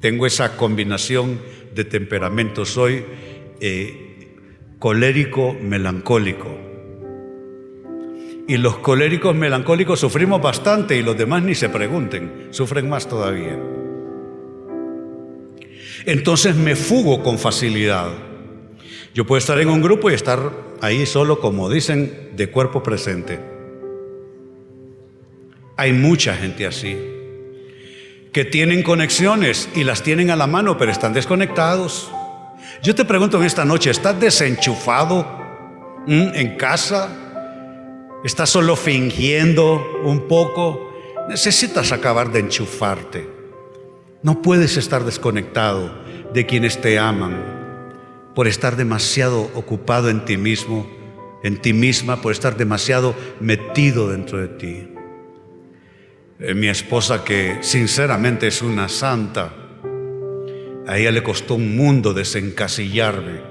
Tengo 0.02 0.26
esa 0.26 0.58
combinación 0.58 1.40
de 1.74 1.86
temperamento, 1.86 2.66
soy 2.66 3.06
eh, 3.62 4.36
colérico 4.78 5.54
melancólico. 5.54 6.69
Y 8.50 8.58
los 8.58 8.80
coléricos 8.80 9.36
melancólicos 9.36 10.00
sufrimos 10.00 10.42
bastante 10.42 10.98
y 10.98 11.04
los 11.04 11.16
demás 11.16 11.44
ni 11.44 11.54
se 11.54 11.70
pregunten, 11.70 12.48
sufren 12.50 12.90
más 12.90 13.08
todavía. 13.08 13.56
Entonces 16.08 16.56
me 16.56 16.76
fugo 16.76 17.22
con 17.22 17.38
facilidad. 17.38 18.10
Yo 19.14 19.28
puedo 19.28 19.38
estar 19.38 19.60
en 19.60 19.70
un 19.70 19.84
grupo 19.84 20.10
y 20.10 20.16
estar 20.16 20.40
ahí 20.82 21.06
solo, 21.06 21.40
como 21.40 21.70
dicen, 21.70 22.32
de 22.36 22.50
cuerpo 22.50 22.82
presente. 22.82 23.40
Hay 25.78 25.94
mucha 25.94 26.34
gente 26.34 26.66
así, 26.66 26.98
que 28.34 28.46
tienen 28.46 28.82
conexiones 28.82 29.70
y 29.76 29.84
las 29.84 30.02
tienen 30.02 30.32
a 30.32 30.36
la 30.36 30.48
mano, 30.48 30.76
pero 30.76 30.92
están 30.92 31.14
desconectados. 31.14 32.10
Yo 32.82 32.96
te 32.96 33.06
pregunto 33.06 33.38
en 33.38 33.44
esta 33.44 33.64
noche, 33.64 33.92
¿estás 33.92 34.20
desenchufado 34.20 35.38
en 36.08 36.58
casa? 36.58 37.28
¿Estás 38.24 38.50
solo 38.50 38.76
fingiendo 38.76 40.02
un 40.04 40.28
poco? 40.28 40.92
Necesitas 41.30 41.94
acabar 41.94 42.34
de 42.34 42.40
enchufarte. 42.40 43.30
No 44.24 44.42
puedes 44.42 44.76
estar 44.76 45.06
desconectado 45.06 45.90
de 46.34 46.46
quienes 46.46 46.82
te 46.82 47.00
aman 47.00 47.60
por 48.36 48.50
estar 48.50 48.76
demasiado 48.76 49.50
ocupado 49.54 50.10
en 50.10 50.26
ti 50.26 50.36
mismo, 50.36 50.86
en 51.44 51.62
ti 51.62 51.72
misma, 51.72 52.22
por 52.22 52.34
estar 52.34 52.58
demasiado 52.58 53.16
metido 53.40 54.10
dentro 54.10 54.38
de 54.40 54.48
ti. 54.50 54.90
Eh, 56.40 56.54
mi 56.54 56.68
esposa, 56.68 57.24
que 57.24 57.60
sinceramente 57.62 58.48
es 58.48 58.62
una 58.62 58.90
santa, 58.90 59.54
a 60.86 60.98
ella 60.98 61.12
le 61.12 61.24
costó 61.24 61.56
un 61.56 61.78
mundo 61.78 62.14
desencasillarme, 62.14 63.49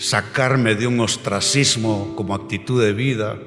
sacarme 0.00 0.76
de 0.76 0.86
un 0.86 0.98
ostracismo 1.00 2.14
como 2.16 2.34
actitud 2.34 2.82
de 2.82 2.94
vida, 2.94 3.38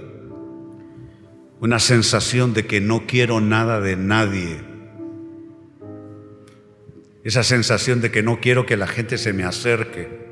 una 1.60 1.80
sensación 1.80 2.54
de 2.54 2.68
que 2.68 2.80
no 2.80 3.08
quiero 3.08 3.42
nada 3.42 3.82
de 3.82 3.96
nadie, 3.96 4.62
esa 7.24 7.44
sensación 7.44 8.02
de 8.02 8.12
que 8.12 8.22
no 8.22 8.40
quiero 8.40 8.68
que 8.68 8.78
la 8.78 8.86
gente 8.86 9.18
se 9.18 9.34
me 9.34 9.44
acerque. 9.44 10.28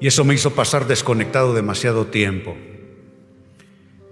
Y 0.00 0.06
eso 0.06 0.24
me 0.24 0.34
hizo 0.34 0.54
pasar 0.54 0.86
desconectado 0.86 1.52
demasiado 1.52 2.06
tiempo 2.06 2.56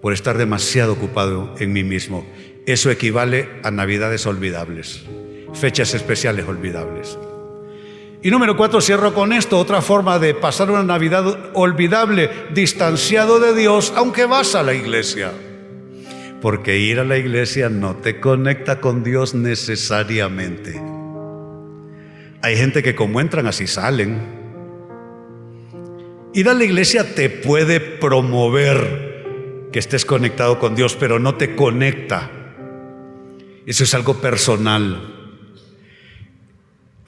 por 0.02 0.12
estar 0.12 0.38
demasiado 0.38 0.94
ocupado 0.94 1.54
en 1.61 1.73
mí 1.73 1.85
mismo. 1.85 2.26
Eso 2.66 2.90
equivale 2.90 3.49
a 3.62 3.70
navidades 3.70 4.26
olvidables, 4.26 5.04
fechas 5.54 5.94
especiales 5.94 6.49
olvidables. 6.49 7.16
Y 8.22 8.30
número 8.30 8.54
cuatro, 8.56 8.82
cierro 8.82 9.14
con 9.14 9.32
esto, 9.32 9.58
otra 9.58 9.80
forma 9.80 10.18
de 10.18 10.34
pasar 10.34 10.70
una 10.70 10.82
Navidad 10.82 11.50
olvidable, 11.54 12.30
distanciado 12.52 13.40
de 13.40 13.54
Dios, 13.54 13.94
aunque 13.96 14.26
vas 14.26 14.54
a 14.54 14.62
la 14.62 14.74
iglesia. 14.74 15.32
Porque 16.42 16.78
ir 16.78 16.98
a 16.98 17.04
la 17.04 17.16
iglesia 17.16 17.70
no 17.70 17.96
te 17.96 18.20
conecta 18.20 18.80
con 18.80 19.02
Dios 19.02 19.34
necesariamente. 19.34 20.80
Hay 22.42 22.56
gente 22.56 22.82
que 22.82 22.94
como 22.94 23.20
entran 23.20 23.46
así 23.46 23.66
salen. 23.66 24.18
Ir 26.34 26.48
a 26.48 26.54
la 26.54 26.64
iglesia 26.64 27.14
te 27.14 27.30
puede 27.30 27.80
promover 27.80 29.68
que 29.72 29.78
estés 29.78 30.04
conectado 30.04 30.58
con 30.58 30.74
Dios, 30.74 30.94
pero 30.94 31.18
no 31.18 31.36
te 31.36 31.56
conecta. 31.56 32.30
Eso 33.64 33.84
es 33.84 33.94
algo 33.94 34.14
personal. 34.20 35.19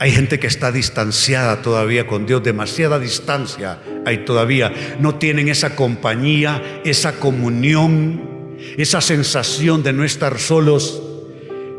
Hay 0.03 0.11
gente 0.11 0.41
que 0.41 0.49
está 0.49 0.73
distanciada 0.73 1.63
todavía 1.63 2.09
con 2.09 2.27
Dios, 2.27 2.43
demasiada 2.43 2.99
distancia 2.99 3.79
hay 4.05 4.25
todavía. 4.25 4.97
No 4.99 5.15
tienen 5.15 5.47
esa 5.47 5.77
compañía, 5.77 6.81
esa 6.85 7.21
comunión, 7.21 8.59
esa 8.77 9.01
sensación 9.01 9.85
de 9.85 9.93
no 9.93 10.03
estar 10.03 10.41
solos 10.41 11.01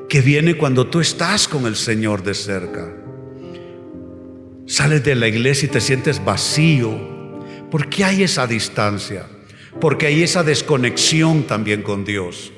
que 0.07 0.21
viene 0.21 0.55
cuando 0.55 0.87
tú 0.87 1.01
estás 1.01 1.49
con 1.49 1.65
el 1.65 1.75
Señor 1.75 2.23
de 2.23 2.33
cerca. 2.33 2.93
Sales 4.67 5.03
de 5.03 5.15
la 5.15 5.27
iglesia 5.27 5.65
y 5.65 5.71
te 5.71 5.81
sientes 5.81 6.23
vacío. 6.23 6.97
¿Por 7.69 7.89
qué 7.89 8.05
hay 8.05 8.23
esa 8.23 8.47
distancia? 8.47 9.25
Porque 9.81 10.05
hay 10.05 10.23
esa 10.23 10.43
desconexión 10.43 11.43
también 11.43 11.81
con 11.81 12.05
Dios. 12.05 12.52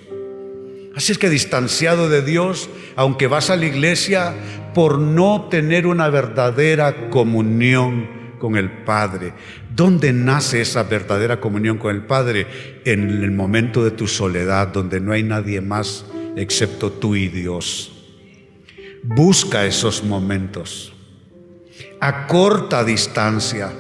Así 0.96 1.12
es 1.12 1.18
que 1.18 1.30
distanciado 1.30 2.10
de 2.10 2.22
Dios, 2.22 2.70
aunque 2.96 3.28
vas 3.28 3.50
a 3.50 3.58
la 3.58 3.66
iglesia, 3.66 4.34
por 4.74 4.98
no 4.98 5.48
tener 5.50 5.88
una 5.88 6.10
verdadera 6.10 7.10
comunión 7.10 8.08
con 8.40 8.56
el 8.56 8.70
Padre. 8.70 9.34
¿Dónde 9.75 10.14
nace 10.14 10.62
esa 10.62 10.84
verdadera 10.84 11.42
comunión 11.42 11.78
con 11.78 11.94
el 11.94 12.04
Padre? 12.04 12.48
En 12.86 13.24
el 13.24 13.32
momento 13.32 13.84
de 13.84 13.92
tu 13.92 14.08
soledad, 14.08 14.70
donde 14.70 15.02
no 15.02 15.12
hay 15.12 15.24
nadie 15.24 15.60
más 15.60 16.06
excepto 16.38 16.92
tú 16.92 17.16
y 17.16 17.28
Dios. 17.28 17.92
Busca 19.04 19.66
esos 19.66 20.04
momentos. 20.04 20.94
A 22.00 22.28
corta 22.28 22.86
distancia. 22.86 23.74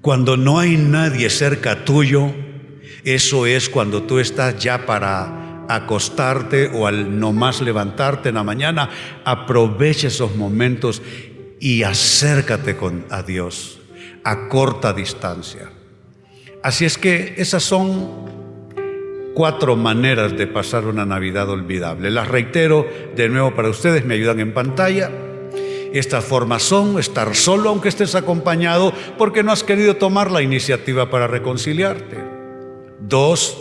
Cuando 0.00 0.36
no 0.36 0.60
hay 0.60 0.76
nadie 0.76 1.30
cerca 1.30 1.84
tuyo, 1.84 2.32
eso 3.06 3.46
es 3.46 3.68
cuando 3.68 4.02
tú 4.02 4.18
estás 4.18 4.58
ya 4.58 4.84
para 4.84 5.64
acostarte 5.68 6.70
o 6.74 6.86
al 6.86 7.18
no 7.18 7.32
más 7.32 7.60
levantarte 7.60 8.28
en 8.28 8.34
la 8.34 8.44
mañana. 8.44 8.90
Aprovecha 9.24 10.08
esos 10.08 10.36
momentos 10.36 11.00
y 11.60 11.82
acércate 11.82 12.76
con, 12.76 13.06
a 13.10 13.22
Dios 13.22 13.80
a 14.26 14.48
corta 14.48 14.92
distancia. 14.92 15.70
Así 16.60 16.84
es 16.84 16.98
que 16.98 17.34
esas 17.36 17.62
son 17.62 18.26
cuatro 19.34 19.76
maneras 19.76 20.36
de 20.36 20.48
pasar 20.48 20.84
una 20.86 21.06
Navidad 21.06 21.48
olvidable. 21.48 22.10
Las 22.10 22.26
reitero 22.26 22.84
de 23.14 23.28
nuevo 23.28 23.54
para 23.54 23.68
ustedes, 23.68 24.04
me 24.04 24.14
ayudan 24.14 24.40
en 24.40 24.52
pantalla. 24.52 25.12
Estas 25.92 26.24
formas 26.24 26.64
son 26.64 26.98
estar 26.98 27.36
solo 27.36 27.68
aunque 27.68 27.88
estés 27.88 28.16
acompañado 28.16 28.92
porque 29.16 29.44
no 29.44 29.52
has 29.52 29.62
querido 29.62 29.94
tomar 29.94 30.32
la 30.32 30.42
iniciativa 30.42 31.08
para 31.08 31.28
reconciliarte. 31.28 32.25
Dos, 33.08 33.56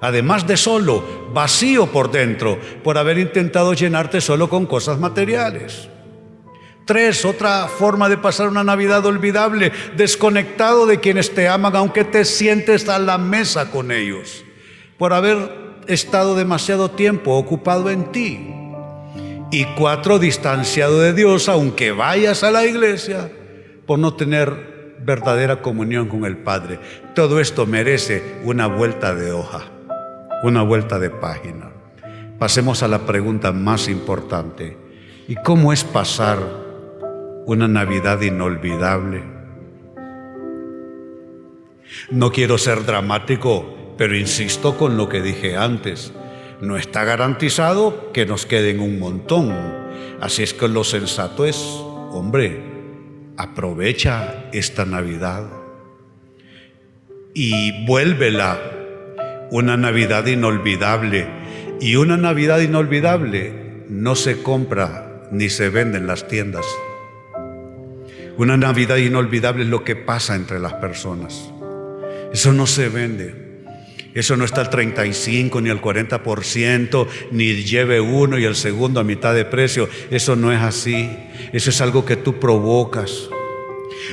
además 0.00 0.46
de 0.46 0.56
solo, 0.56 1.02
vacío 1.32 1.86
por 1.86 2.10
dentro, 2.10 2.58
por 2.84 2.98
haber 2.98 3.18
intentado 3.18 3.72
llenarte 3.72 4.20
solo 4.20 4.48
con 4.48 4.66
cosas 4.66 4.98
materiales. 4.98 5.88
Tres, 6.84 7.24
otra 7.24 7.68
forma 7.68 8.08
de 8.08 8.18
pasar 8.18 8.48
una 8.48 8.64
Navidad 8.64 9.06
olvidable, 9.06 9.72
desconectado 9.96 10.84
de 10.86 11.00
quienes 11.00 11.32
te 11.32 11.48
aman, 11.48 11.76
aunque 11.76 12.04
te 12.04 12.24
sientes 12.24 12.88
a 12.88 12.98
la 12.98 13.18
mesa 13.18 13.70
con 13.70 13.92
ellos, 13.92 14.44
por 14.98 15.12
haber 15.12 15.62
estado 15.86 16.34
demasiado 16.34 16.90
tiempo 16.90 17.36
ocupado 17.36 17.88
en 17.88 18.10
ti. 18.12 18.48
Y 19.50 19.64
cuatro, 19.76 20.18
distanciado 20.18 21.00
de 21.00 21.12
Dios, 21.12 21.48
aunque 21.48 21.92
vayas 21.92 22.42
a 22.42 22.50
la 22.50 22.66
iglesia, 22.66 23.30
por 23.86 23.98
no 23.98 24.14
tener 24.14 24.71
verdadera 25.04 25.62
comunión 25.62 26.08
con 26.08 26.24
el 26.24 26.38
Padre. 26.38 26.78
Todo 27.14 27.40
esto 27.40 27.66
merece 27.66 28.22
una 28.44 28.66
vuelta 28.66 29.14
de 29.14 29.32
hoja, 29.32 29.62
una 30.42 30.62
vuelta 30.62 30.98
de 30.98 31.10
página. 31.10 31.70
Pasemos 32.38 32.82
a 32.82 32.88
la 32.88 33.06
pregunta 33.06 33.52
más 33.52 33.88
importante. 33.88 34.76
¿Y 35.28 35.36
cómo 35.36 35.72
es 35.72 35.84
pasar 35.84 36.38
una 37.46 37.68
Navidad 37.68 38.20
inolvidable? 38.20 39.22
No 42.10 42.32
quiero 42.32 42.58
ser 42.58 42.84
dramático, 42.84 43.94
pero 43.96 44.16
insisto 44.16 44.76
con 44.76 44.96
lo 44.96 45.08
que 45.08 45.22
dije 45.22 45.56
antes. 45.56 46.12
No 46.60 46.76
está 46.76 47.04
garantizado 47.04 48.12
que 48.12 48.26
nos 48.26 48.46
queden 48.46 48.80
un 48.80 48.98
montón. 48.98 49.52
Así 50.20 50.42
es 50.42 50.54
que 50.54 50.68
lo 50.68 50.84
sensato 50.84 51.44
es, 51.44 51.56
hombre, 52.10 52.71
aprovecha 53.36 54.44
esta 54.52 54.84
Navidad 54.84 55.48
y 57.34 57.84
vuélvela 57.86 58.58
una 59.50 59.76
Navidad 59.76 60.26
inolvidable. 60.26 61.26
Y 61.80 61.96
una 61.96 62.16
Navidad 62.16 62.60
inolvidable 62.60 63.84
no 63.88 64.14
se 64.14 64.42
compra 64.42 65.28
ni 65.30 65.48
se 65.50 65.68
vende 65.68 65.98
en 65.98 66.06
las 66.06 66.28
tiendas. 66.28 66.64
Una 68.36 68.56
Navidad 68.56 68.96
inolvidable 68.96 69.64
es 69.64 69.68
lo 69.68 69.84
que 69.84 69.96
pasa 69.96 70.34
entre 70.34 70.58
las 70.58 70.74
personas. 70.74 71.50
Eso 72.32 72.52
no 72.52 72.66
se 72.66 72.88
vende. 72.88 73.41
Eso 74.14 74.36
no 74.36 74.44
está 74.44 74.60
al 74.60 74.70
35 74.70 75.60
ni 75.60 75.70
al 75.70 75.80
40%, 75.80 77.06
ni 77.30 77.54
lleve 77.62 78.00
uno 78.00 78.38
y 78.38 78.44
el 78.44 78.56
segundo 78.56 79.00
a 79.00 79.04
mitad 79.04 79.34
de 79.34 79.46
precio. 79.46 79.88
Eso 80.10 80.36
no 80.36 80.52
es 80.52 80.60
así. 80.60 81.08
Eso 81.52 81.70
es 81.70 81.80
algo 81.80 82.04
que 82.04 82.16
tú 82.16 82.38
provocas. 82.38 83.30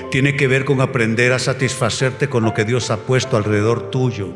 Tiene 0.09 0.35
que 0.35 0.47
ver 0.47 0.63
con 0.63 0.79
aprender 0.79 1.33
a 1.33 1.39
satisfacerte 1.39 2.29
con 2.29 2.43
lo 2.43 2.53
que 2.53 2.63
Dios 2.63 2.91
ha 2.91 2.97
puesto 3.05 3.35
alrededor 3.35 3.91
tuyo. 3.91 4.33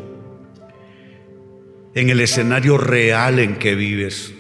En 1.95 2.10
el 2.10 2.19
escenario 2.19 2.78
real 2.78 3.39
en 3.39 3.56
que 3.56 3.76
vives. 3.76 4.34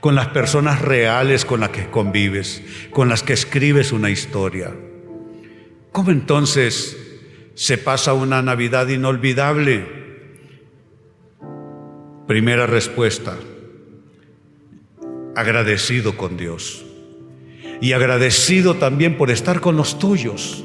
Con 0.00 0.14
las 0.14 0.28
personas 0.28 0.80
reales 0.80 1.44
con 1.44 1.60
las 1.60 1.70
que 1.70 1.90
convives. 1.90 2.62
Con 2.90 3.10
las 3.10 3.22
que 3.22 3.34
escribes 3.34 3.92
una 3.92 4.08
historia. 4.08 4.74
¿Cómo 5.92 6.10
entonces 6.10 6.96
se 7.54 7.76
pasa 7.76 8.14
una 8.14 8.40
Navidad 8.40 8.88
inolvidable? 8.88 10.07
Primera 12.28 12.66
respuesta, 12.66 13.38
agradecido 15.34 16.18
con 16.18 16.36
Dios 16.36 16.84
y 17.80 17.92
agradecido 17.94 18.74
también 18.74 19.16
por 19.16 19.30
estar 19.30 19.60
con 19.62 19.78
los 19.78 19.98
tuyos. 19.98 20.62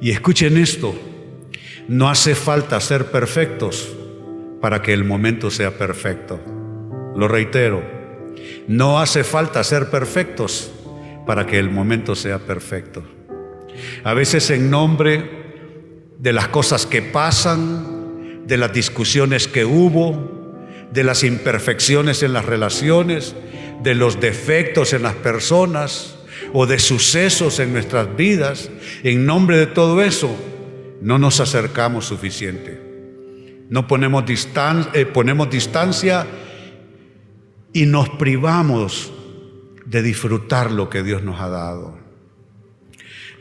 Y 0.00 0.10
escuchen 0.10 0.56
esto, 0.56 0.96
no 1.86 2.10
hace 2.10 2.34
falta 2.34 2.80
ser 2.80 3.12
perfectos 3.12 3.88
para 4.60 4.82
que 4.82 4.92
el 4.92 5.04
momento 5.04 5.48
sea 5.48 5.78
perfecto. 5.78 6.40
Lo 7.14 7.28
reitero, 7.28 7.80
no 8.66 8.98
hace 8.98 9.22
falta 9.22 9.62
ser 9.62 9.90
perfectos 9.90 10.72
para 11.24 11.46
que 11.46 11.56
el 11.56 11.70
momento 11.70 12.16
sea 12.16 12.40
perfecto. 12.40 13.04
A 14.02 14.12
veces 14.12 14.50
en 14.50 14.70
nombre 14.70 15.30
de 16.18 16.32
las 16.32 16.48
cosas 16.48 16.84
que 16.84 17.00
pasan, 17.00 17.89
de 18.50 18.56
las 18.56 18.72
discusiones 18.72 19.46
que 19.46 19.64
hubo, 19.64 20.28
de 20.90 21.04
las 21.04 21.22
imperfecciones 21.22 22.24
en 22.24 22.32
las 22.32 22.44
relaciones, 22.44 23.36
de 23.80 23.94
los 23.94 24.18
defectos 24.18 24.92
en 24.92 25.04
las 25.04 25.14
personas 25.14 26.16
o 26.52 26.66
de 26.66 26.80
sucesos 26.80 27.60
en 27.60 27.72
nuestras 27.72 28.16
vidas, 28.16 28.68
en 29.04 29.24
nombre 29.24 29.56
de 29.56 29.66
todo 29.68 30.02
eso, 30.02 30.36
no 31.00 31.16
nos 31.16 31.38
acercamos 31.38 32.06
suficiente. 32.06 32.80
No 33.68 33.86
ponemos, 33.86 34.26
distancia, 34.26 34.90
eh, 34.94 35.06
ponemos 35.06 35.48
distancia 35.48 36.26
y 37.72 37.86
nos 37.86 38.08
privamos 38.08 39.12
de 39.86 40.02
disfrutar 40.02 40.72
lo 40.72 40.90
que 40.90 41.04
Dios 41.04 41.22
nos 41.22 41.40
ha 41.40 41.48
dado. 41.50 41.96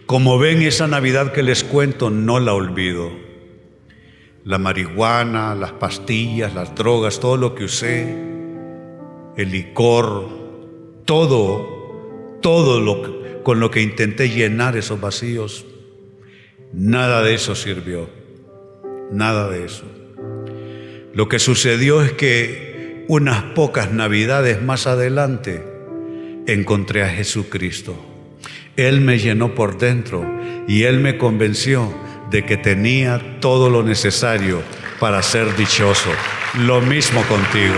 Como 0.06 0.38
ven, 0.38 0.62
esa 0.62 0.86
Navidad 0.86 1.32
que 1.32 1.42
les 1.42 1.64
cuento 1.64 2.12
no 2.12 2.40
la 2.40 2.54
olvido 2.54 3.28
la 4.46 4.58
marihuana, 4.58 5.56
las 5.56 5.74
pastillas, 5.74 6.54
las 6.54 6.76
drogas, 6.76 7.20
todo 7.20 7.38
lo 7.38 7.56
que 7.56 7.66
usé, 7.66 8.16
el 9.36 9.52
licor, 9.52 10.28
todo, 11.06 12.40
todo 12.42 12.80
lo, 12.80 13.44
con 13.44 13.60
lo 13.60 13.72
que 13.72 13.82
intenté 13.82 14.30
llenar 14.30 14.78
esos 14.78 15.00
vacíos, 15.00 15.66
nada 16.74 17.22
de 17.24 17.34
eso 17.36 17.56
sirvió, 17.56 18.10
nada 19.12 19.50
de 19.50 19.66
eso. 19.66 19.86
Lo 21.14 21.28
que 21.28 21.40
sucedió 21.40 22.02
es 22.02 22.14
que 22.14 23.06
unas 23.08 23.44
pocas 23.56 23.92
navidades 23.92 24.62
más 24.62 24.88
adelante 24.88 25.64
encontré 26.46 27.04
a 27.04 27.10
Jesucristo. 27.10 27.96
Él 28.78 29.02
me 29.02 29.18
llenó 29.18 29.56
por 29.56 29.78
dentro 29.78 30.26
y 30.68 30.84
Él 30.84 31.00
me 31.00 31.18
convenció 31.18 31.92
de 32.30 32.46
que 32.46 32.58
tenía 32.58 33.40
todo 33.40 33.70
lo 33.70 33.84
necesario 33.84 34.62
para 35.00 35.22
ser 35.22 35.56
dichoso. 35.56 36.10
Lo 36.60 36.82
mismo 36.82 37.22
contigo. 37.24 37.76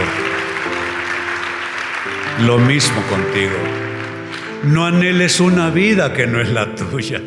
Lo 2.45 2.57
mismo 2.57 3.01
contigo. 3.09 3.57
No 4.63 4.85
anheles 4.85 5.39
una 5.39 5.69
vida 5.69 6.13
que 6.13 6.27
no 6.27 6.41
es 6.41 6.49
la 6.49 6.75
tuya. 6.75 7.21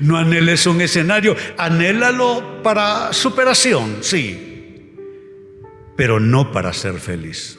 No 0.00 0.16
anheles 0.16 0.66
un 0.66 0.80
escenario, 0.80 1.36
anhélalo 1.56 2.62
para 2.62 3.12
superación, 3.12 3.98
sí, 4.00 4.94
pero 5.96 6.20
no 6.20 6.52
para 6.52 6.72
ser 6.72 6.94
feliz, 6.94 7.58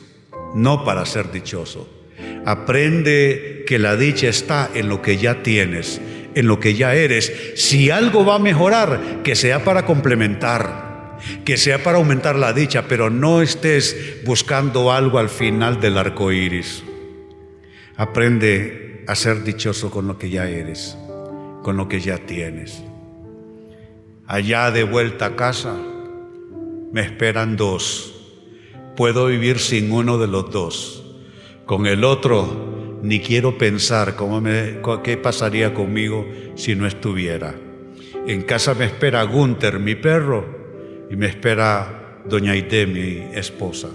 no 0.55 0.83
para 0.83 1.05
ser 1.05 1.31
dichoso. 1.31 1.89
Aprende 2.45 3.63
que 3.67 3.79
la 3.79 3.95
dicha 3.95 4.27
está 4.27 4.69
en 4.73 4.89
lo 4.89 5.01
que 5.01 5.17
ya 5.17 5.41
tienes, 5.41 6.01
en 6.35 6.47
lo 6.47 6.59
que 6.59 6.75
ya 6.75 6.95
eres. 6.95 7.53
Si 7.55 7.89
algo 7.89 8.25
va 8.25 8.35
a 8.35 8.39
mejorar, 8.39 9.21
que 9.23 9.35
sea 9.35 9.63
para 9.63 9.85
complementar, 9.85 11.19
que 11.45 11.57
sea 11.57 11.83
para 11.83 11.97
aumentar 11.97 12.35
la 12.35 12.53
dicha, 12.53 12.85
pero 12.87 13.09
no 13.09 13.41
estés 13.41 14.23
buscando 14.25 14.91
algo 14.91 15.19
al 15.19 15.29
final 15.29 15.79
del 15.79 15.97
arco 15.97 16.31
iris. 16.31 16.83
Aprende 17.97 19.03
a 19.07 19.15
ser 19.15 19.43
dichoso 19.43 19.91
con 19.91 20.07
lo 20.07 20.17
que 20.17 20.29
ya 20.29 20.49
eres, 20.49 20.97
con 21.63 21.77
lo 21.77 21.87
que 21.87 21.99
ya 21.99 22.17
tienes. 22.17 22.83
Allá 24.27 24.71
de 24.71 24.83
vuelta 24.83 25.27
a 25.27 25.35
casa 25.35 25.75
me 26.91 27.01
esperan 27.01 27.57
dos. 27.57 28.13
Puedo 28.95 29.27
vivir 29.27 29.59
sin 29.59 29.91
uno 29.91 30.17
de 30.17 30.27
los 30.27 30.51
dos. 30.51 31.03
Con 31.65 31.85
el 31.85 32.03
otro 32.03 32.80
ni 33.01 33.19
quiero 33.19 33.57
pensar 33.57 34.15
cómo 34.15 34.41
qué 35.03 35.17
pasaría 35.17 35.73
conmigo 35.73 36.27
si 36.55 36.75
no 36.75 36.85
estuviera. 36.85 37.55
En 38.27 38.43
casa 38.43 38.73
me 38.73 38.85
espera 38.85 39.23
Gunther, 39.23 39.79
mi 39.79 39.95
perro, 39.95 40.45
y 41.09 41.15
me 41.15 41.27
espera 41.27 42.21
Doña 42.25 42.55
Ite, 42.55 42.85
mi 42.85 43.35
esposa. 43.37 43.89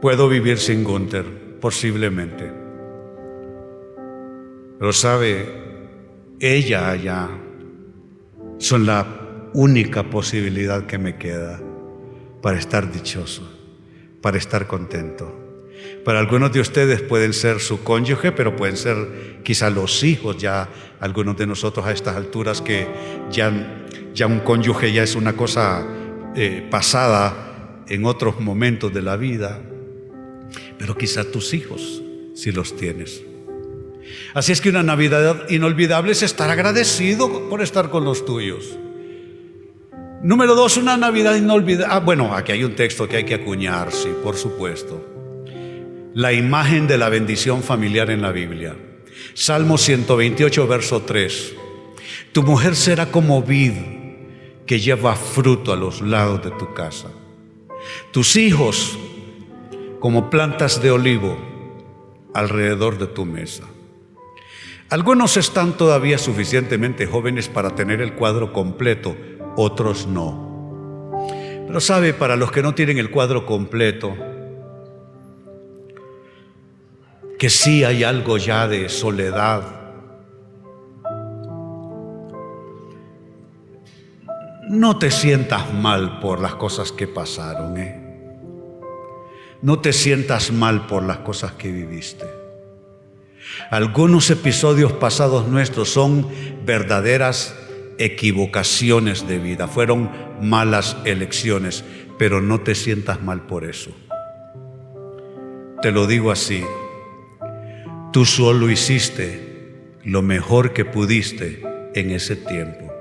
Puedo 0.00 0.28
vivir 0.28 0.58
sin 0.58 0.82
Gunther, 0.82 1.24
posiblemente. 1.60 2.50
Pero 4.78 4.92
sabe, 4.92 5.44
ella 6.40 6.90
allá 6.90 7.28
son 8.58 8.86
la 8.86 9.50
única 9.54 10.04
posibilidad 10.04 10.86
que 10.86 10.98
me 10.98 11.16
queda 11.16 11.60
para 12.40 12.58
estar 12.58 12.90
dichoso, 12.90 13.48
para 14.20 14.38
estar 14.38 14.66
contento. 14.66 15.41
Para 16.04 16.18
algunos 16.18 16.52
de 16.52 16.60
ustedes 16.60 17.00
pueden 17.00 17.32
ser 17.32 17.60
su 17.60 17.84
cónyuge, 17.84 18.32
pero 18.32 18.56
pueden 18.56 18.76
ser 18.76 19.40
quizá 19.44 19.70
los 19.70 20.02
hijos, 20.02 20.36
ya 20.36 20.68
algunos 20.98 21.36
de 21.36 21.46
nosotros 21.46 21.86
a 21.86 21.92
estas 21.92 22.16
alturas 22.16 22.60
que 22.60 22.88
ya, 23.30 23.86
ya 24.12 24.26
un 24.26 24.40
cónyuge 24.40 24.92
ya 24.92 25.04
es 25.04 25.14
una 25.14 25.34
cosa 25.34 25.86
eh, 26.34 26.66
pasada 26.68 27.84
en 27.86 28.04
otros 28.04 28.40
momentos 28.40 28.92
de 28.92 29.02
la 29.02 29.16
vida, 29.16 29.60
pero 30.76 30.96
quizá 30.96 31.22
tus 31.24 31.54
hijos 31.54 32.02
si 32.34 32.50
los 32.50 32.76
tienes. 32.76 33.22
Así 34.34 34.50
es 34.50 34.60
que 34.60 34.70
una 34.70 34.82
Navidad 34.82 35.48
inolvidable 35.50 36.12
es 36.12 36.22
estar 36.24 36.50
agradecido 36.50 37.48
por 37.48 37.62
estar 37.62 37.90
con 37.90 38.04
los 38.04 38.24
tuyos. 38.24 38.76
Número 40.24 40.56
dos, 40.56 40.76
una 40.76 40.96
Navidad 40.96 41.36
inolvidable. 41.36 41.94
Ah, 41.94 42.00
bueno, 42.00 42.34
aquí 42.34 42.52
hay 42.52 42.64
un 42.64 42.74
texto 42.74 43.08
que 43.08 43.18
hay 43.18 43.24
que 43.24 43.34
acuñar, 43.34 43.92
sí, 43.92 44.08
por 44.22 44.36
supuesto 44.36 45.11
la 46.14 46.32
imagen 46.32 46.86
de 46.86 46.98
la 46.98 47.08
bendición 47.08 47.62
familiar 47.62 48.10
en 48.10 48.22
la 48.22 48.32
Biblia. 48.32 48.76
Salmo 49.34 49.78
128, 49.78 50.66
verso 50.66 51.02
3. 51.02 51.54
Tu 52.32 52.42
mujer 52.42 52.76
será 52.76 53.06
como 53.06 53.42
vid 53.42 53.72
que 54.66 54.80
lleva 54.80 55.16
fruto 55.16 55.72
a 55.72 55.76
los 55.76 56.02
lados 56.02 56.42
de 56.44 56.50
tu 56.50 56.74
casa. 56.74 57.08
Tus 58.10 58.36
hijos 58.36 58.98
como 60.00 60.30
plantas 60.30 60.82
de 60.82 60.90
olivo 60.90 61.38
alrededor 62.34 62.98
de 62.98 63.06
tu 63.06 63.24
mesa. 63.24 63.64
Algunos 64.90 65.38
están 65.38 65.76
todavía 65.76 66.18
suficientemente 66.18 67.06
jóvenes 67.06 67.48
para 67.48 67.74
tener 67.74 68.02
el 68.02 68.14
cuadro 68.14 68.52
completo, 68.52 69.16
otros 69.56 70.06
no. 70.06 70.52
Pero 71.66 71.80
sabe, 71.80 72.12
para 72.12 72.36
los 72.36 72.52
que 72.52 72.62
no 72.62 72.74
tienen 72.74 72.98
el 72.98 73.10
cuadro 73.10 73.46
completo, 73.46 74.14
que 77.42 77.50
sí 77.50 77.82
hay 77.82 78.04
algo 78.04 78.36
ya 78.36 78.68
de 78.68 78.88
soledad. 78.88 79.64
No 84.68 84.96
te 84.96 85.10
sientas 85.10 85.74
mal 85.74 86.20
por 86.20 86.40
las 86.40 86.54
cosas 86.54 86.92
que 86.92 87.08
pasaron, 87.08 87.76
¿eh? 87.78 88.00
No 89.60 89.80
te 89.80 89.92
sientas 89.92 90.52
mal 90.52 90.86
por 90.86 91.02
las 91.02 91.16
cosas 91.16 91.50
que 91.54 91.72
viviste. 91.72 92.26
Algunos 93.72 94.30
episodios 94.30 94.92
pasados 94.92 95.48
nuestros 95.48 95.88
son 95.88 96.28
verdaderas 96.64 97.56
equivocaciones 97.98 99.26
de 99.26 99.38
vida, 99.40 99.66
fueron 99.66 100.12
malas 100.40 100.96
elecciones, 101.04 101.82
pero 102.20 102.40
no 102.40 102.60
te 102.60 102.76
sientas 102.76 103.20
mal 103.20 103.48
por 103.48 103.64
eso. 103.64 103.90
Te 105.82 105.90
lo 105.90 106.06
digo 106.06 106.30
así, 106.30 106.62
Tú 108.12 108.26
solo 108.26 108.68
hiciste 108.68 109.40
lo 110.04 110.20
mejor 110.20 110.74
que 110.74 110.84
pudiste 110.84 111.62
en 111.94 112.10
ese 112.10 112.36
tiempo. 112.36 112.92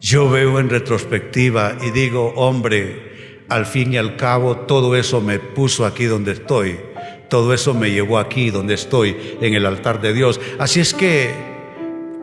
Yo 0.00 0.28
veo 0.28 0.58
en 0.58 0.68
retrospectiva 0.68 1.76
y 1.80 1.90
digo, 1.90 2.32
hombre, 2.34 3.44
al 3.48 3.66
fin 3.66 3.92
y 3.92 3.98
al 3.98 4.16
cabo 4.16 4.56
todo 4.56 4.96
eso 4.96 5.20
me 5.20 5.38
puso 5.38 5.86
aquí 5.86 6.06
donde 6.06 6.32
estoy, 6.32 6.80
todo 7.28 7.54
eso 7.54 7.72
me 7.72 7.92
llevó 7.92 8.18
aquí 8.18 8.50
donde 8.50 8.74
estoy, 8.74 9.16
en 9.40 9.54
el 9.54 9.64
altar 9.64 10.00
de 10.00 10.12
Dios. 10.12 10.40
Así 10.58 10.80
es 10.80 10.92
que, 10.92 11.32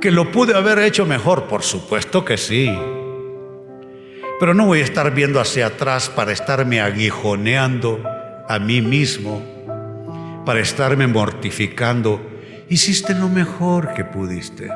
que 0.01 0.11
lo 0.11 0.29
pude 0.29 0.57
haber 0.57 0.79
hecho 0.79 1.05
mejor, 1.05 1.45
por 1.45 1.63
supuesto 1.63 2.25
que 2.25 2.35
sí. 2.35 2.69
Pero 4.41 4.53
no 4.53 4.65
voy 4.65 4.81
a 4.81 4.83
estar 4.83 5.13
viendo 5.15 5.39
hacia 5.39 5.67
atrás 5.67 6.09
para 6.09 6.33
estarme 6.33 6.81
aguijoneando 6.81 8.03
a 8.49 8.59
mí 8.59 8.81
mismo 8.81 9.56
para 10.47 10.61
estarme 10.61 11.07
mortificando, 11.07 12.21
hiciste 12.69 13.13
lo 13.13 13.27
mejor 13.27 13.93
que 13.93 14.05
pudiste. 14.05 14.69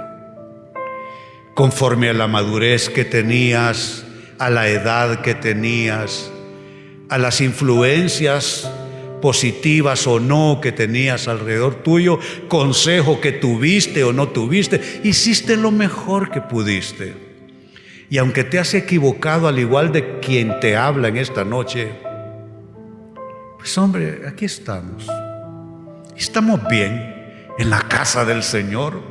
Conforme 1.55 2.09
a 2.09 2.13
la 2.13 2.27
madurez 2.27 2.89
que 2.89 3.05
tenías, 3.05 4.03
a 4.37 4.49
la 4.49 4.67
edad 4.67 5.21
que 5.21 5.33
tenías, 5.33 6.29
a 7.07 7.17
las 7.17 7.39
influencias 7.39 8.69
positivas 9.21 10.07
o 10.07 10.19
no 10.19 10.59
que 10.61 10.73
tenías 10.73 11.29
alrededor 11.29 11.75
tuyo, 11.75 12.19
consejo 12.49 13.21
que 13.21 13.31
tuviste 13.31 14.03
o 14.03 14.11
no 14.11 14.27
tuviste, 14.27 14.81
hiciste 15.05 15.55
lo 15.55 15.71
mejor 15.71 16.31
que 16.31 16.41
pudiste. 16.41 17.13
Y 18.09 18.17
aunque 18.17 18.43
te 18.43 18.59
has 18.59 18.73
equivocado 18.73 19.47
al 19.47 19.57
igual 19.57 19.93
de 19.93 20.19
quien 20.19 20.59
te 20.59 20.75
habla 20.75 21.07
en 21.07 21.15
esta 21.15 21.45
noche, 21.45 21.93
pues 23.57 23.77
hombre, 23.77 24.23
aquí 24.27 24.43
estamos. 24.43 25.07
Estamos 26.21 26.67
bien 26.69 27.49
en 27.57 27.71
la 27.71 27.81
casa 27.81 28.25
del 28.25 28.43
Señor. 28.43 29.01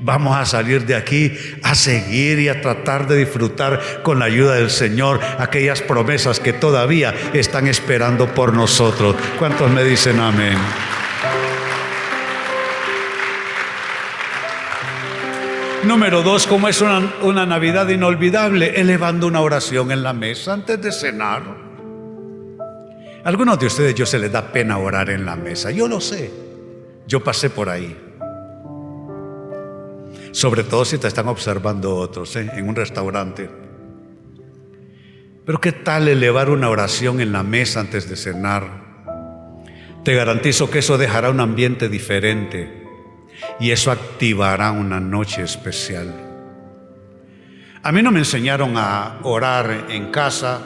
Vamos 0.00 0.34
a 0.34 0.46
salir 0.46 0.86
de 0.86 0.94
aquí 0.94 1.30
a 1.62 1.74
seguir 1.74 2.38
y 2.38 2.48
a 2.48 2.62
tratar 2.62 3.06
de 3.06 3.16
disfrutar 3.16 4.00
con 4.02 4.18
la 4.18 4.24
ayuda 4.24 4.54
del 4.54 4.70
Señor 4.70 5.20
aquellas 5.38 5.82
promesas 5.82 6.40
que 6.40 6.54
todavía 6.54 7.14
están 7.34 7.66
esperando 7.66 8.34
por 8.34 8.54
nosotros. 8.54 9.14
¿Cuántos 9.38 9.70
me 9.70 9.84
dicen 9.84 10.20
amén? 10.20 10.56
Número 15.84 16.22
dos, 16.22 16.46
como 16.46 16.68
es 16.68 16.80
una, 16.80 17.12
una, 17.20 17.44
Navidad 17.44 17.86
inolvidable, 17.90 18.80
elevando 18.80 19.26
una 19.26 19.42
oración 19.42 19.92
en 19.92 20.02
la 20.02 20.14
mesa 20.14 20.54
antes 20.54 20.80
de 20.80 20.92
cenar 20.92 21.67
algunos 23.24 23.58
de 23.58 23.66
ustedes 23.66 23.94
yo 23.94 24.06
se 24.06 24.18
les 24.18 24.30
da 24.30 24.52
pena 24.52 24.78
orar 24.78 25.10
en 25.10 25.24
la 25.24 25.36
mesa, 25.36 25.70
yo 25.70 25.88
lo 25.88 26.00
sé, 26.00 26.30
yo 27.06 27.22
pasé 27.22 27.50
por 27.50 27.68
ahí. 27.68 27.96
Sobre 30.32 30.62
todo 30.62 30.84
si 30.84 30.98
te 30.98 31.08
están 31.08 31.28
observando 31.28 31.96
otros 31.96 32.36
¿eh? 32.36 32.50
en 32.54 32.68
un 32.68 32.76
restaurante. 32.76 33.50
Pero 35.44 35.60
¿qué 35.60 35.72
tal 35.72 36.08
elevar 36.08 36.50
una 36.50 36.68
oración 36.68 37.20
en 37.20 37.32
la 37.32 37.42
mesa 37.42 37.80
antes 37.80 38.08
de 38.08 38.16
cenar? 38.16 38.88
Te 40.04 40.14
garantizo 40.14 40.70
que 40.70 40.80
eso 40.80 40.98
dejará 40.98 41.30
un 41.30 41.40
ambiente 41.40 41.88
diferente 41.88 42.86
y 43.58 43.70
eso 43.70 43.90
activará 43.90 44.70
una 44.70 45.00
noche 45.00 45.42
especial. 45.42 46.14
A 47.82 47.92
mí 47.92 48.02
no 48.02 48.10
me 48.10 48.18
enseñaron 48.18 48.76
a 48.76 49.18
orar 49.22 49.86
en 49.88 50.10
casa 50.10 50.60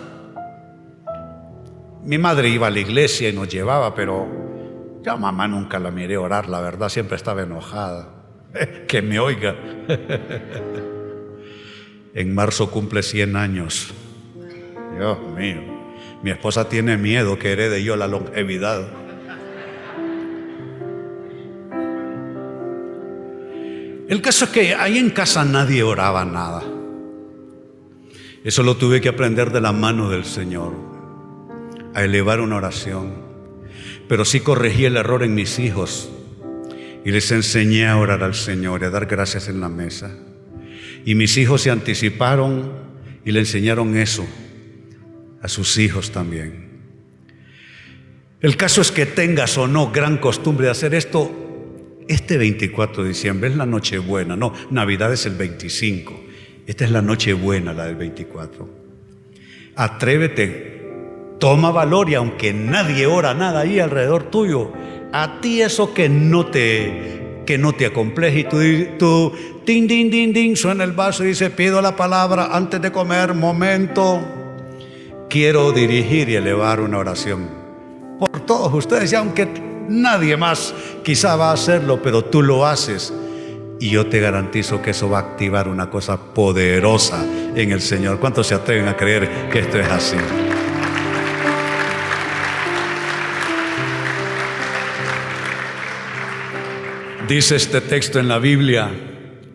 mi 2.05 2.19
madre 2.19 2.49
iba 2.49 2.67
a 2.67 2.71
la 2.71 2.81
iglesia 2.81 3.29
y 3.29 3.33
nos 3.33 3.49
llevaba, 3.49 3.95
pero 3.95 5.01
yo 5.03 5.13
a 5.13 5.17
mamá 5.17 5.49
nunca 5.49 5.79
la 5.79 5.91
miré 5.91 6.17
orar, 6.17 6.49
la 6.49 6.61
verdad, 6.61 6.89
siempre 6.89 7.17
estaba 7.17 7.43
enojada. 7.43 8.23
que 8.89 9.03
me 9.03 9.19
oiga. 9.19 9.57
en 12.15 12.35
marzo 12.35 12.71
cumple 12.71 13.03
100 13.03 13.37
años. 13.37 13.93
Dios 14.97 15.19
mío, 15.37 15.63
mi 16.23 16.31
esposa 16.31 16.69
tiene 16.69 16.97
miedo 16.97 17.39
que 17.39 17.53
herede 17.53 17.83
yo 17.83 17.97
la 17.97 18.07
longevidad. 18.07 18.87
El 24.09 24.21
caso 24.21 24.45
es 24.45 24.51
que 24.51 24.75
ahí 24.75 24.99
en 24.99 25.11
casa 25.11 25.45
nadie 25.45 25.83
oraba 25.83 26.25
nada. 26.25 26.63
Eso 28.45 28.63
lo 28.63 28.77
tuve 28.77 29.01
que 29.01 29.09
aprender 29.09 29.51
de 29.53 29.61
la 29.61 29.73
mano 29.73 30.11
del 30.11 30.25
Señor, 30.25 30.75
a 31.95 32.05
elevar 32.05 32.41
una 32.41 32.57
oración. 32.57 33.15
Pero 34.09 34.25
sí 34.25 34.41
corregí 34.41 34.85
el 34.85 34.97
error 34.97 35.23
en 35.23 35.35
mis 35.35 35.59
hijos 35.59 36.11
y 37.05 37.11
les 37.11 37.31
enseñé 37.31 37.87
a 37.87 37.97
orar 37.97 38.23
al 38.23 38.35
Señor 38.35 38.83
y 38.83 38.85
a 38.85 38.91
dar 38.91 39.07
gracias 39.07 39.49
en 39.49 39.61
la 39.61 39.69
mesa. 39.69 40.15
Y 41.05 41.15
mis 41.15 41.37
hijos 41.37 41.63
se 41.63 41.71
anticiparon 41.71 42.73
y 43.25 43.33
le 43.33 43.41
enseñaron 43.41 43.97
eso 43.97 44.27
a 45.41 45.49
sus 45.49 45.79
hijos 45.79 46.13
también. 46.13 46.71
El 48.41 48.57
caso 48.57 48.81
es 48.81 48.91
que 48.91 49.07
tengas 49.07 49.57
o 49.59 49.69
no 49.69 49.93
gran 49.93 50.19
costumbre 50.19 50.67
de 50.67 50.73
hacer 50.73 50.95
esto, 50.95 51.31
este 52.09 52.37
24 52.37 53.05
de 53.05 53.11
diciembre 53.11 53.49
es 53.49 53.57
la 53.57 53.67
noche 53.67 53.99
buena, 53.99 54.37
no, 54.37 54.53
Navidad 54.71 55.13
es 55.13 55.27
el 55.27 55.37
25. 55.37 56.21
Esta 56.67 56.85
es 56.85 56.91
la 56.91 57.03
noche 57.03 57.33
buena, 57.33 57.73
la 57.73 57.87
del 57.87 57.97
24. 57.97 58.69
Atrévete, 59.77 60.82
toma 61.43 61.73
valor 61.73 62.09
y 62.09 62.15
aunque 62.15 62.53
nadie 62.53 63.05
ora 63.05 63.35
nada 63.35 63.63
ahí 63.63 63.81
alrededor 63.81 64.31
tuyo, 64.31 64.71
a 65.13 65.41
ti 65.41 65.61
eso 65.61 65.93
que 65.93 66.09
no 66.09 66.47
te 66.47 67.43
que 67.45 67.59
no 67.59 67.73
te 67.73 67.87
acompleje 67.87 68.39
y 68.39 68.45
tú, 68.45 68.59
tú 68.97 69.33
ding, 69.67 69.89
ding, 69.89 70.09
ding, 70.09 70.33
ding, 70.33 70.55
suena 70.55 70.85
el 70.85 70.93
vaso 70.93 71.25
y 71.25 71.29
dice, 71.29 71.51
pido 71.51 71.83
la 71.83 71.97
palabra 71.97 72.51
antes 72.53 72.81
de 72.81 72.93
comer, 72.93 73.35
momento, 73.35 74.21
quiero 75.29 75.73
dirigir 75.73 76.29
y 76.29 76.37
elevar 76.37 76.79
una 76.79 76.99
oración 76.99 77.49
por 78.21 78.39
todos 78.47 78.73
ustedes, 78.73 79.13
y 79.13 79.17
aunque 79.17 79.49
nadie 79.89 80.37
más 80.37 80.73
quizá 81.03 81.35
va 81.35 81.51
a 81.51 81.55
hacerlo, 81.55 82.01
pero 82.01 82.25
tú 82.25 82.41
lo 82.41 82.65
haces 82.65 83.13
y 83.81 83.91
yo 83.91 84.07
te 84.07 84.21
garantizo 84.21 84.81
que 84.81 84.91
eso 84.91 85.11
va 85.11 85.19
a 85.19 85.23
activar 85.23 85.67
una 85.67 85.91
cosa 85.91 86.17
poderosa 86.17 87.27
en 87.57 87.73
el 87.73 87.81
Señor. 87.81 88.21
¿Cuántos 88.21 88.47
se 88.47 88.55
atreven 88.55 88.87
a 88.87 88.97
creer 88.97 89.49
que 89.51 89.59
esto 89.59 89.81
es 89.81 89.89
así? 89.89 90.17
Dice 97.33 97.57
este 97.57 97.81
texto 97.81 98.19
en 98.19 98.29
la 98.29 98.39
Biblia, 98.39 98.91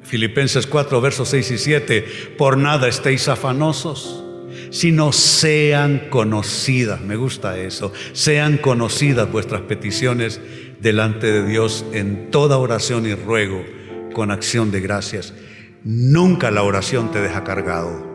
Filipenses 0.01 0.65
4, 0.65 0.99
versos 0.99 1.29
6 1.29 1.51
y 1.51 1.57
7, 1.59 2.05
por 2.35 2.57
nada 2.57 2.87
estéis 2.87 3.27
afanosos, 3.27 4.23
sino 4.71 5.11
sean 5.11 6.07
conocidas, 6.09 7.01
me 7.01 7.15
gusta 7.15 7.59
eso, 7.59 7.93
sean 8.13 8.57
conocidas 8.57 9.31
vuestras 9.31 9.61
peticiones 9.61 10.41
delante 10.81 11.27
de 11.27 11.45
Dios 11.45 11.85
en 11.93 12.31
toda 12.31 12.57
oración 12.57 13.05
y 13.05 13.13
ruego 13.13 13.63
con 14.11 14.31
acción 14.31 14.71
de 14.71 14.81
gracias. 14.81 15.35
Nunca 15.83 16.49
la 16.49 16.63
oración 16.63 17.11
te 17.11 17.21
deja 17.21 17.43
cargado. 17.43 18.07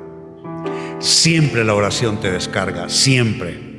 Siempre 0.98 1.62
la 1.62 1.75
oración 1.75 2.20
te 2.20 2.33
descarga, 2.33 2.88
siempre. 2.88 3.71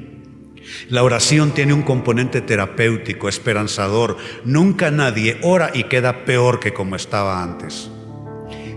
La 0.90 1.04
oración 1.04 1.52
tiene 1.52 1.74
un 1.74 1.84
componente 1.84 2.42
terapéutico, 2.42 3.30
esperanzador. 3.30 4.18
Nunca 4.44 4.92
nadie 4.92 5.38
ora 5.42 5.72
y 5.74 5.86
queda 5.86 6.26
peor 6.26 6.60
que 6.60 6.74
como 6.74 6.96
estaba 6.96 7.42
antes. 7.42 7.90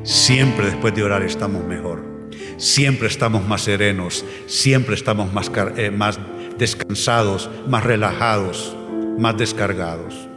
Siempre 0.04 0.66
después 0.66 0.94
de 0.94 1.02
orar 1.02 1.22
estamos 1.22 1.64
mejor. 1.64 2.04
Siempre 2.58 3.08
estamos 3.08 3.46
más 3.46 3.62
serenos. 3.62 4.24
Siempre 4.46 4.94
estamos 4.94 5.32
más, 5.32 5.50
eh, 5.76 5.90
descansados, 6.56 7.50
más 7.68 7.82
relajados, 7.84 8.76
más 9.18 9.36
descargados. 9.36 10.28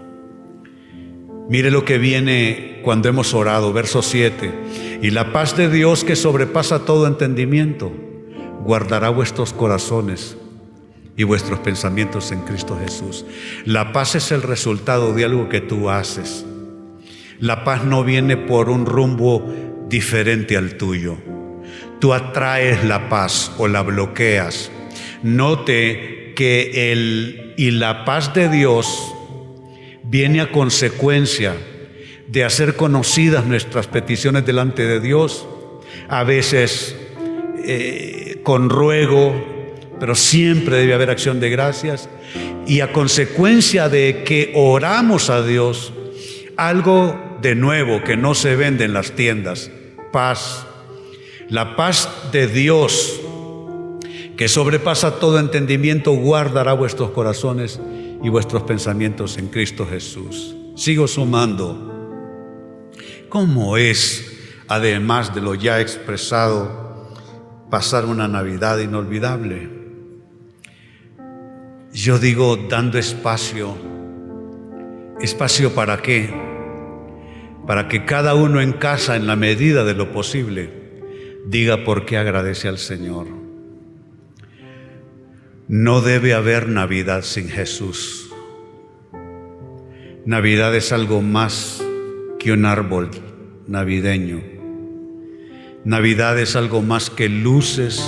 Mire 1.50 1.72
lo 1.72 1.86
que 1.86 1.98
viene 1.98 2.82
cuando 2.84 3.10
hemos 3.10 3.34
orado, 3.34 3.74
verso 3.74 4.02
7. 4.02 5.00
Y 5.02 5.12
la 5.12 5.32
paz 5.32 5.56
de 5.56 5.70
Dios 5.70 6.04
que 6.04 6.16
sobrepasa 6.16 6.86
todo 6.86 7.08
entendimiento, 7.08 7.92
guardará 8.64 9.10
vuestros 9.10 9.54
corazones 9.54 10.39
y 11.20 11.26
vuestros 11.26 11.60
pensamientos 11.60 12.32
en 12.32 12.44
Cristo 12.44 12.80
Jesús. 12.80 13.26
La 13.66 13.92
paz 13.92 14.16
es 14.16 14.32
el 14.32 14.42
resultado 14.42 15.14
de 15.14 15.26
algo 15.26 15.50
que 15.50 15.60
tú 15.60 15.90
haces. 15.90 16.46
La 17.42 17.66
paz 17.66 17.84
no 17.84 18.06
viene 18.06 18.38
por 18.38 18.70
un 18.70 18.86
rumbo 18.86 19.46
diferente 19.90 20.56
al 20.56 20.78
tuyo. 20.78 21.18
Tú 22.00 22.14
atraes 22.14 22.86
la 22.86 23.10
paz 23.10 23.52
o 23.58 23.68
la 23.68 23.82
bloqueas. 23.82 24.72
Note 25.22 26.32
que 26.38 26.94
el 26.94 27.54
y 27.58 27.72
la 27.72 28.06
paz 28.06 28.34
de 28.34 28.48
Dios 28.48 29.14
viene 30.04 30.40
a 30.40 30.54
consecuencia 30.54 31.54
de 32.30 32.46
hacer 32.46 32.78
conocidas 32.78 33.46
nuestras 33.46 33.88
peticiones 33.88 34.46
delante 34.46 34.88
de 34.88 35.02
Dios, 35.02 35.46
a 36.08 36.24
veces 36.24 36.96
eh, 37.66 38.40
con 38.44 38.70
ruego, 38.70 39.59
pero 40.00 40.16
siempre 40.16 40.78
debe 40.78 40.94
haber 40.94 41.10
acción 41.10 41.40
de 41.40 41.50
gracias, 41.50 42.10
y 42.66 42.82
a 42.82 42.92
consecuencia 42.92 43.90
de 43.90 44.24
que 44.24 44.54
oramos 44.56 45.30
a 45.30 45.44
Dios, 45.44 45.92
algo 46.56 47.38
de 47.42 47.56
nuevo 47.56 48.04
que 48.04 48.18
no 48.18 48.36
se 48.36 48.56
vende 48.56 48.86
en 48.86 48.94
las 48.94 49.12
tiendas, 49.12 49.72
paz. 50.12 50.66
La 51.48 51.76
paz 51.76 52.10
de 52.32 52.48
Dios, 52.48 53.20
que 54.38 54.48
sobrepasa 54.48 55.20
todo 55.20 55.40
entendimiento, 55.40 56.12
guardará 56.12 56.74
vuestros 56.74 57.12
corazones 57.12 57.80
y 58.24 58.30
vuestros 58.30 58.64
pensamientos 58.64 59.38
en 59.38 59.48
Cristo 59.48 59.88
Jesús. 59.90 60.56
Sigo 60.76 61.08
sumando. 61.08 61.88
¿Cómo 63.30 63.78
es, 63.78 64.32
además 64.68 65.34
de 65.34 65.42
lo 65.42 65.56
ya 65.56 65.82
expresado, 65.82 67.10
pasar 67.70 68.06
una 68.06 68.28
Navidad 68.28 68.80
inolvidable? 68.80 69.79
Yo 71.94 72.20
digo 72.20 72.56
dando 72.70 73.00
espacio. 73.00 73.76
¿Espacio 75.20 75.74
para 75.74 76.02
qué? 76.02 76.30
Para 77.66 77.88
que 77.88 78.06
cada 78.06 78.36
uno 78.36 78.62
en 78.62 78.74
casa, 78.74 79.16
en 79.16 79.28
la 79.28 79.36
medida 79.36 79.84
de 79.84 79.96
lo 79.96 80.12
posible, 80.12 80.70
diga 81.46 81.84
por 81.84 82.06
qué 82.06 82.18
agradece 82.18 82.68
al 82.68 82.78
Señor. 82.78 83.28
No 85.68 86.02
debe 86.02 86.34
haber 86.34 86.70
Navidad 86.70 87.24
sin 87.24 87.50
Jesús. 87.50 88.32
Navidad 90.26 90.76
es 90.76 90.92
algo 90.92 91.22
más 91.22 91.84
que 92.38 92.52
un 92.52 92.66
árbol 92.66 93.10
navideño. 93.68 94.42
Navidad 95.86 96.38
es 96.40 96.56
algo 96.56 96.82
más 96.82 97.10
que 97.10 97.30
luces 97.30 98.04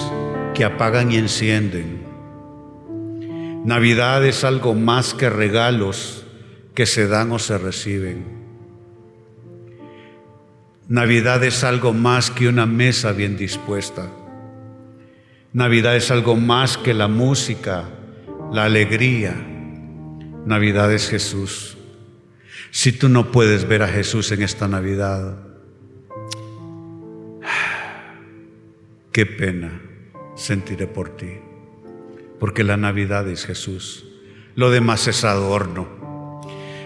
que 0.54 0.66
apagan 0.66 1.12
y 1.12 1.18
encienden. 1.18 2.01
Navidad 3.66 4.26
es 4.26 4.44
algo 4.44 4.74
más 4.74 5.14
que 5.14 5.30
regalos 5.30 6.26
que 6.74 6.86
se 6.86 7.08
dan 7.08 7.32
o 7.32 7.40
se 7.40 7.58
reciben. 7.58 8.42
Navidad 10.88 11.44
es 11.44 11.64
algo 11.64 11.94
más 11.94 12.32
que 12.32 12.48
una 12.48 12.66
mesa 12.66 13.12
bien 13.12 13.38
dispuesta. 13.38 14.12
Navidad 15.54 15.96
es 15.96 16.12
algo 16.12 16.36
más 16.36 16.78
que 16.78 16.94
la 16.94 17.08
música, 17.08 17.90
la 18.52 18.66
alegría. 18.66 19.36
Navidad 20.46 20.92
es 20.92 21.08
Jesús. 21.08 21.78
Si 22.72 22.92
tú 22.92 23.10
no 23.10 23.32
puedes 23.32 23.68
ver 23.68 23.84
a 23.84 23.88
Jesús 23.88 24.32
en 24.32 24.42
esta 24.42 24.68
Navidad, 24.68 25.38
qué 29.12 29.26
pena 29.26 29.82
sentiré 30.36 30.88
por 30.88 31.16
ti, 31.16 31.38
porque 32.42 32.64
la 32.64 32.76
Navidad 32.76 33.30
es 33.30 33.46
Jesús. 33.46 34.04
Lo 34.56 34.72
demás 34.72 35.08
es 35.08 35.24
adorno. 35.24 36.42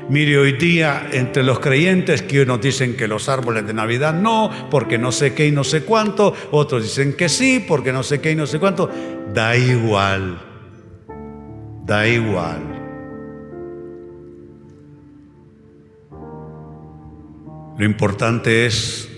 Mire, 0.09 0.37
hoy 0.37 0.51
día 0.51 1.07
entre 1.13 1.43
los 1.43 1.59
creyentes 1.59 2.21
que 2.21 2.41
unos 2.41 2.59
dicen 2.59 2.97
que 2.97 3.07
los 3.07 3.29
árboles 3.29 3.65
de 3.65 3.73
Navidad 3.73 4.13
no, 4.13 4.51
porque 4.69 4.97
no 4.97 5.13
sé 5.13 5.33
qué 5.33 5.47
y 5.47 5.51
no 5.51 5.63
sé 5.63 5.83
cuánto, 5.83 6.35
otros 6.51 6.83
dicen 6.83 7.13
que 7.13 7.29
sí, 7.29 7.63
porque 7.65 7.93
no 7.93 8.03
sé 8.03 8.19
qué 8.19 8.31
y 8.31 8.35
no 8.35 8.45
sé 8.45 8.59
cuánto, 8.59 8.91
da 9.33 9.55
igual, 9.55 10.41
da 11.85 12.05
igual. 12.05 12.61
Lo 17.77 17.85
importante 17.85 18.65
es 18.65 19.09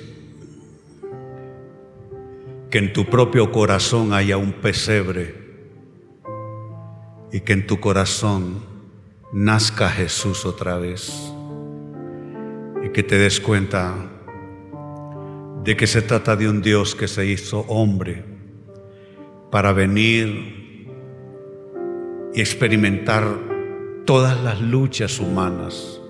que 2.69 2.78
en 2.78 2.93
tu 2.93 3.06
propio 3.06 3.52
corazón 3.52 4.13
haya 4.13 4.38
un 4.38 4.52
pesebre 4.52 5.46
y 7.38 7.41
que 7.41 7.54
en 7.54 7.67
tu 7.67 7.80
corazón 7.80 8.63
nazca 9.32 9.91
Jesús 9.91 10.43
otra 10.43 10.80
vez 10.80 11.32
y 12.84 12.89
que 12.89 13.04
te 13.04 13.19
des 13.19 13.39
cuenta 13.39 13.93
de 15.63 15.78
que 15.78 15.86
se 15.86 16.02
trata 16.02 16.36
de 16.36 16.50
un 16.50 16.63
Dios 16.63 16.95
que 16.95 17.08
se 17.08 17.28
hizo 17.28 17.60
hombre 17.67 18.26
para 19.52 19.71
venir 19.71 20.88
y 22.34 22.39
experimentar 22.39 23.28
todas 24.06 24.41
las 24.41 24.60
luchas 24.60 25.19
humanas 25.19 26.02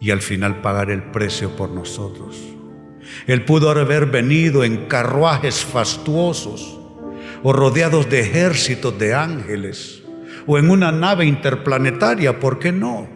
y 0.00 0.10
al 0.10 0.20
final 0.20 0.60
pagar 0.60 0.90
el 0.90 1.02
precio 1.02 1.56
por 1.56 1.70
nosotros. 1.70 2.38
Él 3.26 3.46
pudo 3.46 3.70
haber 3.70 4.04
venido 4.04 4.64
en 4.64 4.84
carruajes 4.84 5.64
fastuosos 5.64 6.83
o 7.44 7.52
rodeados 7.52 8.08
de 8.08 8.20
ejércitos 8.20 8.98
de 8.98 9.14
ángeles 9.14 10.02
o 10.46 10.58
en 10.58 10.70
una 10.70 10.90
nave 10.90 11.26
interplanetaria, 11.26 12.40
¿por 12.40 12.58
qué 12.58 12.72
no? 12.72 13.06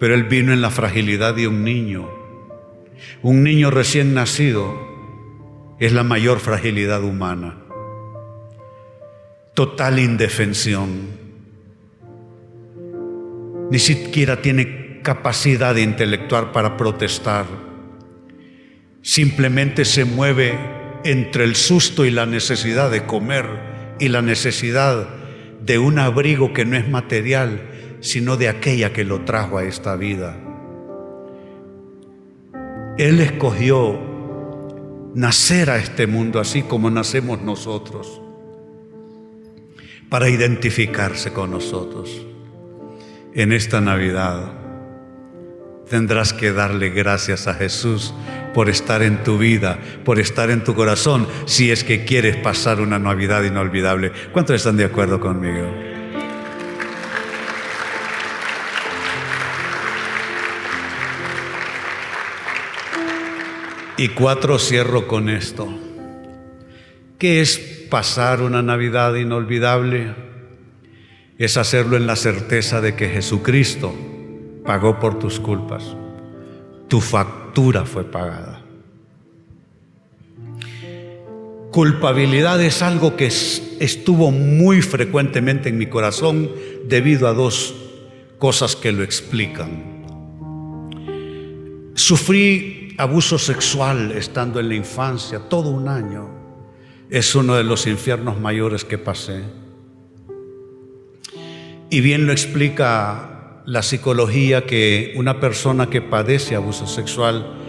Pero 0.00 0.14
Él 0.14 0.24
vino 0.24 0.52
en 0.52 0.60
la 0.60 0.70
fragilidad 0.70 1.34
de 1.34 1.46
un 1.46 1.62
niño. 1.62 2.10
Un 3.22 3.44
niño 3.44 3.70
recién 3.70 4.12
nacido 4.12 4.74
es 5.78 5.92
la 5.92 6.02
mayor 6.02 6.40
fragilidad 6.40 7.02
humana. 7.04 7.58
Total 9.54 10.00
indefensión. 10.00 10.90
Ni 13.70 13.78
siquiera 13.78 14.42
tiene 14.42 15.00
capacidad 15.02 15.76
intelectual 15.76 16.50
para 16.50 16.76
protestar. 16.76 17.46
Simplemente 19.00 19.84
se 19.84 20.04
mueve 20.04 20.83
entre 21.04 21.44
el 21.44 21.54
susto 21.54 22.04
y 22.04 22.10
la 22.10 22.26
necesidad 22.26 22.90
de 22.90 23.04
comer 23.04 23.46
y 24.00 24.08
la 24.08 24.22
necesidad 24.22 25.06
de 25.60 25.78
un 25.78 25.98
abrigo 25.98 26.52
que 26.52 26.64
no 26.64 26.76
es 26.76 26.88
material, 26.88 27.68
sino 28.00 28.36
de 28.36 28.48
aquella 28.48 28.92
que 28.92 29.04
lo 29.04 29.20
trajo 29.24 29.58
a 29.58 29.64
esta 29.64 29.96
vida. 29.96 30.36
Él 32.96 33.20
escogió 33.20 34.00
nacer 35.14 35.70
a 35.70 35.76
este 35.76 36.06
mundo 36.06 36.40
así 36.40 36.62
como 36.62 36.90
nacemos 36.90 37.42
nosotros, 37.42 38.20
para 40.08 40.28
identificarse 40.28 41.32
con 41.32 41.50
nosotros. 41.50 42.26
En 43.34 43.52
esta 43.52 43.80
Navidad 43.80 44.63
tendrás 45.88 46.32
que 46.32 46.52
darle 46.52 46.90
gracias 46.90 47.46
a 47.46 47.54
Jesús 47.54 48.14
por 48.54 48.68
estar 48.68 49.02
en 49.02 49.22
tu 49.24 49.38
vida, 49.38 49.78
por 50.04 50.18
estar 50.18 50.50
en 50.50 50.64
tu 50.64 50.74
corazón, 50.74 51.26
si 51.46 51.70
es 51.70 51.84
que 51.84 52.04
quieres 52.04 52.36
pasar 52.36 52.80
una 52.80 52.98
Navidad 52.98 53.42
inolvidable. 53.42 54.12
¿Cuántos 54.32 54.56
están 54.56 54.76
de 54.76 54.84
acuerdo 54.84 55.20
conmigo? 55.20 55.72
Y 63.96 64.08
cuatro, 64.08 64.58
cierro 64.58 65.06
con 65.06 65.28
esto. 65.28 65.68
¿Qué 67.18 67.40
es 67.40 67.58
pasar 67.90 68.42
una 68.42 68.62
Navidad 68.62 69.14
inolvidable? 69.14 70.14
Es 71.38 71.56
hacerlo 71.56 71.96
en 71.96 72.06
la 72.06 72.16
certeza 72.16 72.80
de 72.80 72.94
que 72.94 73.08
Jesucristo 73.08 73.94
pagó 74.64 74.98
por 74.98 75.18
tus 75.18 75.38
culpas. 75.38 75.96
Tu 76.88 77.00
factura 77.00 77.84
fue 77.84 78.04
pagada. 78.04 78.62
Culpabilidad 81.70 82.62
es 82.62 82.82
algo 82.82 83.16
que 83.16 83.26
estuvo 83.26 84.30
muy 84.30 84.80
frecuentemente 84.80 85.68
en 85.68 85.78
mi 85.78 85.86
corazón 85.86 86.50
debido 86.86 87.26
a 87.26 87.32
dos 87.32 87.74
cosas 88.38 88.76
que 88.76 88.92
lo 88.92 89.02
explican. 89.02 89.94
Sufrí 91.94 92.94
abuso 92.96 93.38
sexual 93.38 94.12
estando 94.12 94.60
en 94.60 94.68
la 94.68 94.74
infancia, 94.76 95.40
todo 95.48 95.70
un 95.70 95.88
año, 95.88 96.28
es 97.10 97.34
uno 97.34 97.54
de 97.54 97.64
los 97.64 97.86
infiernos 97.86 98.40
mayores 98.40 98.84
que 98.84 98.98
pasé. 98.98 99.42
Y 101.90 102.00
bien 102.00 102.26
lo 102.26 102.32
explica 102.32 103.33
la 103.66 103.82
psicología 103.82 104.66
que 104.66 105.14
una 105.16 105.40
persona 105.40 105.88
que 105.88 106.02
padece 106.02 106.54
abuso 106.54 106.86
sexual 106.86 107.60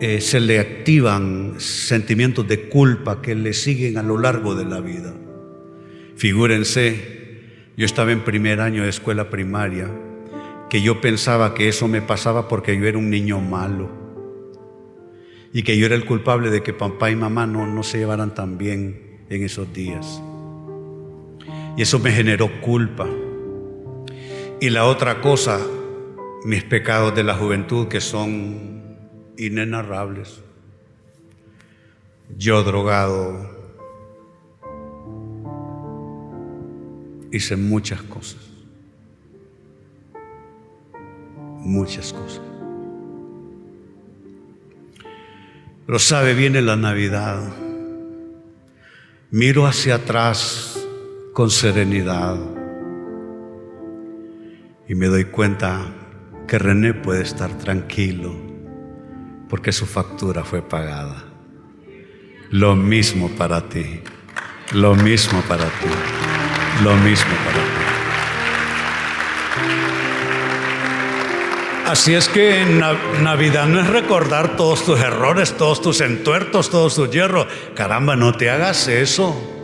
eh, 0.00 0.20
se 0.20 0.40
le 0.40 0.60
activan 0.60 1.54
sentimientos 1.58 2.46
de 2.46 2.68
culpa 2.68 3.20
que 3.20 3.34
le 3.34 3.52
siguen 3.52 3.98
a 3.98 4.02
lo 4.02 4.18
largo 4.18 4.54
de 4.54 4.64
la 4.64 4.80
vida. 4.80 5.12
Figúrense, 6.16 7.20
yo 7.76 7.84
estaba 7.84 8.12
en 8.12 8.24
primer 8.24 8.60
año 8.60 8.84
de 8.84 8.90
escuela 8.90 9.28
primaria, 9.28 9.90
que 10.70 10.82
yo 10.82 11.00
pensaba 11.00 11.52
que 11.54 11.68
eso 11.68 11.88
me 11.88 12.00
pasaba 12.00 12.46
porque 12.46 12.78
yo 12.78 12.86
era 12.86 12.98
un 12.98 13.10
niño 13.10 13.40
malo 13.40 13.90
y 15.52 15.64
que 15.64 15.76
yo 15.76 15.86
era 15.86 15.96
el 15.96 16.04
culpable 16.04 16.50
de 16.50 16.62
que 16.62 16.72
papá 16.72 17.10
y 17.10 17.16
mamá 17.16 17.46
no, 17.46 17.66
no 17.66 17.82
se 17.82 17.98
llevaran 17.98 18.34
tan 18.34 18.56
bien 18.56 19.18
en 19.28 19.42
esos 19.42 19.72
días. 19.72 20.22
Y 21.76 21.82
eso 21.82 21.98
me 21.98 22.12
generó 22.12 22.60
culpa. 22.60 23.08
Y 24.62 24.68
la 24.68 24.84
otra 24.84 25.22
cosa, 25.22 25.58
mis 26.44 26.62
pecados 26.64 27.14
de 27.14 27.24
la 27.24 27.34
juventud 27.34 27.88
que 27.88 28.02
son 28.02 28.98
inenarrables. 29.38 30.42
Yo 32.36 32.62
drogado, 32.62 33.58
hice 37.32 37.56
muchas 37.56 38.02
cosas, 38.02 38.42
muchas 41.60 42.12
cosas. 42.12 42.42
Pero 45.86 45.98
sabe, 45.98 46.34
viene 46.34 46.60
la 46.60 46.76
Navidad. 46.76 47.50
Miro 49.30 49.66
hacia 49.66 49.94
atrás 49.94 50.86
con 51.32 51.50
serenidad 51.50 52.49
y 54.90 54.96
me 54.96 55.06
doy 55.06 55.26
cuenta 55.26 55.86
que 56.48 56.58
René 56.58 56.94
puede 56.94 57.22
estar 57.22 57.56
tranquilo 57.58 58.34
porque 59.48 59.70
su 59.70 59.86
factura 59.86 60.42
fue 60.42 60.62
pagada. 60.62 61.26
Lo 62.50 62.74
mismo 62.74 63.30
para 63.38 63.68
ti, 63.68 64.00
lo 64.72 64.96
mismo 64.96 65.42
para 65.42 65.66
ti, 65.66 65.86
lo 66.82 66.96
mismo 66.96 67.30
para 67.44 67.58
ti. 67.58 67.84
Así 71.86 72.14
es 72.14 72.28
que 72.28 72.64
Navidad 73.22 73.66
no 73.66 73.78
es 73.78 73.86
recordar 73.86 74.56
todos 74.56 74.84
tus 74.84 74.98
errores, 74.98 75.56
todos 75.56 75.80
tus 75.80 76.00
entuertos, 76.00 76.68
todos 76.68 76.96
tus 76.96 77.12
hierros. 77.12 77.46
Caramba, 77.76 78.16
no 78.16 78.32
te 78.32 78.50
hagas 78.50 78.88
eso. 78.88 79.59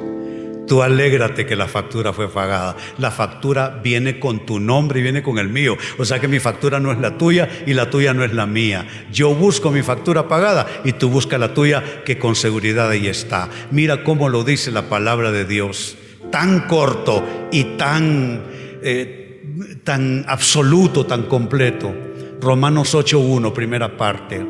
Tú 0.66 0.82
alégrate 0.82 1.46
que 1.46 1.56
la 1.56 1.68
factura 1.68 2.12
fue 2.12 2.28
pagada. 2.28 2.76
La 2.98 3.10
factura 3.10 3.80
viene 3.82 4.18
con 4.18 4.44
tu 4.44 4.58
nombre 4.58 5.00
y 5.00 5.02
viene 5.02 5.22
con 5.22 5.38
el 5.38 5.48
mío. 5.48 5.76
O 5.98 6.04
sea 6.04 6.18
que 6.18 6.28
mi 6.28 6.40
factura 6.40 6.80
no 6.80 6.92
es 6.92 6.98
la 6.98 7.16
tuya 7.16 7.48
y 7.66 7.74
la 7.74 7.88
tuya 7.88 8.14
no 8.14 8.24
es 8.24 8.32
la 8.32 8.46
mía. 8.46 8.86
Yo 9.12 9.34
busco 9.34 9.70
mi 9.70 9.82
factura 9.82 10.28
pagada 10.28 10.66
y 10.84 10.92
tú 10.92 11.08
buscas 11.08 11.38
la 11.38 11.54
tuya 11.54 12.02
que 12.04 12.18
con 12.18 12.34
seguridad 12.34 12.90
ahí 12.90 13.06
está. 13.06 13.48
Mira 13.70 14.02
cómo 14.02 14.28
lo 14.28 14.42
dice 14.42 14.70
la 14.70 14.88
palabra 14.88 15.30
de 15.30 15.44
Dios. 15.44 15.96
Tan 16.32 16.66
corto 16.66 17.48
y 17.52 17.76
tan, 17.76 18.42
eh, 18.82 19.80
tan 19.84 20.24
absoluto, 20.26 21.06
tan 21.06 21.24
completo. 21.24 21.94
Romanos 22.40 22.94
8.1, 22.94 23.52
primera 23.52 23.96
parte. 23.96 24.44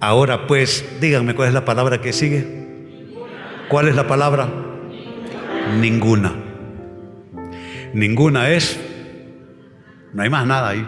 Ahora 0.00 0.46
pues, 0.46 0.84
díganme 1.00 1.34
cuál 1.34 1.48
es 1.48 1.54
la 1.54 1.64
palabra 1.64 2.00
que 2.00 2.12
sigue. 2.12 2.46
¿Cuál 3.68 3.88
es 3.88 3.96
la 3.96 4.06
palabra? 4.06 4.67
Ninguna. 5.76 6.34
Ninguna 7.94 8.50
es, 8.50 8.78
no 10.12 10.22
hay 10.22 10.30
más 10.30 10.46
nada 10.46 10.70
ahí. 10.70 10.86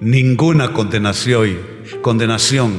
Ninguna 0.00 0.72
condenación, 0.72 1.58
condenación 2.02 2.72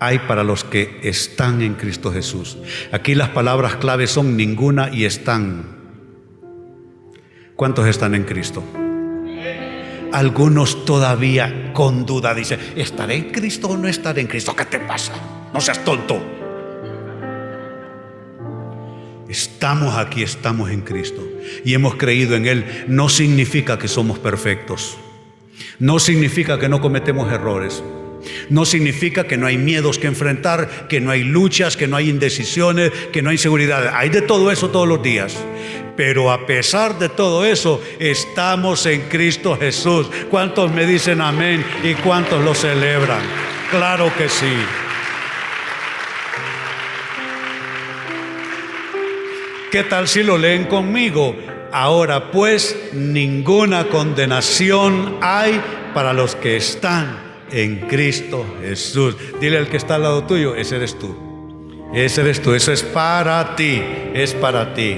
hay 0.00 0.18
para 0.20 0.44
los 0.44 0.64
que 0.64 1.00
están 1.02 1.62
en 1.62 1.74
Cristo 1.74 2.12
Jesús. 2.12 2.58
Aquí 2.92 3.14
las 3.14 3.30
palabras 3.30 3.76
claves 3.76 4.10
son 4.10 4.36
ninguna 4.36 4.90
y 4.92 5.04
están. 5.04 5.76
¿Cuántos 7.56 7.86
están 7.86 8.14
en 8.14 8.24
Cristo? 8.24 8.62
Algunos 10.12 10.84
todavía 10.84 11.72
con 11.72 12.06
duda 12.06 12.34
dicen, 12.34 12.60
¿estaré 12.76 13.16
en 13.16 13.30
Cristo 13.30 13.68
o 13.68 13.76
no 13.76 13.88
estaré 13.88 14.20
en 14.20 14.26
Cristo? 14.26 14.54
¿Qué 14.54 14.64
te 14.64 14.80
pasa? 14.80 15.12
No 15.52 15.60
seas 15.60 15.84
tonto. 15.84 16.43
Estamos 19.28 19.96
aquí, 19.96 20.22
estamos 20.22 20.70
en 20.70 20.82
Cristo 20.82 21.26
y 21.64 21.74
hemos 21.74 21.96
creído 21.96 22.36
en 22.36 22.46
Él. 22.46 22.84
No 22.88 23.08
significa 23.08 23.78
que 23.78 23.88
somos 23.88 24.18
perfectos. 24.18 24.98
No 25.78 25.98
significa 25.98 26.58
que 26.58 26.68
no 26.68 26.80
cometemos 26.80 27.32
errores. 27.32 27.82
No 28.48 28.64
significa 28.64 29.24
que 29.24 29.36
no 29.36 29.46
hay 29.46 29.58
miedos 29.58 29.98
que 29.98 30.06
enfrentar, 30.06 30.88
que 30.88 31.00
no 31.00 31.10
hay 31.10 31.24
luchas, 31.24 31.76
que 31.76 31.86
no 31.86 31.96
hay 31.96 32.08
indecisiones, 32.08 32.90
que 33.12 33.22
no 33.22 33.30
hay 33.30 33.34
inseguridad. 33.34 33.94
Hay 33.94 34.08
de 34.08 34.22
todo 34.22 34.50
eso 34.50 34.70
todos 34.70 34.88
los 34.88 35.02
días. 35.02 35.36
Pero 35.96 36.32
a 36.32 36.46
pesar 36.46 36.98
de 36.98 37.08
todo 37.08 37.44
eso, 37.44 37.82
estamos 37.98 38.84
en 38.86 39.02
Cristo 39.02 39.56
Jesús. 39.58 40.08
¿Cuántos 40.30 40.72
me 40.72 40.86
dicen 40.86 41.20
amén 41.20 41.64
y 41.82 41.94
cuántos 41.94 42.42
lo 42.44 42.54
celebran? 42.54 43.22
Claro 43.70 44.12
que 44.16 44.28
sí. 44.28 44.54
¿Qué 49.74 49.82
tal 49.82 50.06
si 50.06 50.22
lo 50.22 50.38
leen 50.38 50.66
conmigo? 50.66 51.34
Ahora 51.72 52.30
pues 52.30 52.90
ninguna 52.92 53.88
condenación 53.88 55.16
hay 55.20 55.60
para 55.92 56.12
los 56.12 56.36
que 56.36 56.56
están 56.56 57.18
en 57.50 57.80
Cristo 57.88 58.46
Jesús. 58.62 59.16
Dile 59.40 59.58
al 59.58 59.66
que 59.66 59.76
está 59.76 59.96
al 59.96 60.02
lado 60.02 60.22
tuyo, 60.22 60.54
ese 60.54 60.76
eres 60.76 60.96
tú. 60.96 61.18
Ese 61.92 62.20
eres 62.20 62.40
tú, 62.40 62.54
eso 62.54 62.70
es 62.70 62.84
para 62.84 63.56
ti, 63.56 63.82
es 64.14 64.32
para 64.34 64.74
ti. 64.74 64.96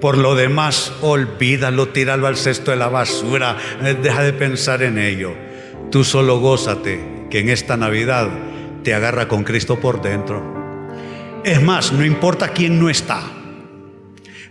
Por 0.00 0.16
lo 0.16 0.34
demás, 0.34 0.90
olvídalo, 1.02 1.88
tíralo 1.88 2.28
al 2.28 2.38
cesto 2.38 2.70
de 2.70 2.78
la 2.78 2.88
basura, 2.88 3.58
eh, 3.82 3.94
deja 4.02 4.22
de 4.22 4.32
pensar 4.32 4.82
en 4.82 4.96
ello. 4.96 5.34
Tú 5.90 6.04
solo 6.04 6.40
gózate 6.40 7.26
que 7.28 7.40
en 7.40 7.50
esta 7.50 7.76
Navidad 7.76 8.30
te 8.82 8.94
agarra 8.94 9.28
con 9.28 9.44
Cristo 9.44 9.78
por 9.78 10.00
dentro. 10.00 10.42
Es 11.44 11.60
más, 11.60 11.92
no 11.92 12.02
importa 12.02 12.48
quién 12.48 12.80
no 12.80 12.88
está, 12.88 13.41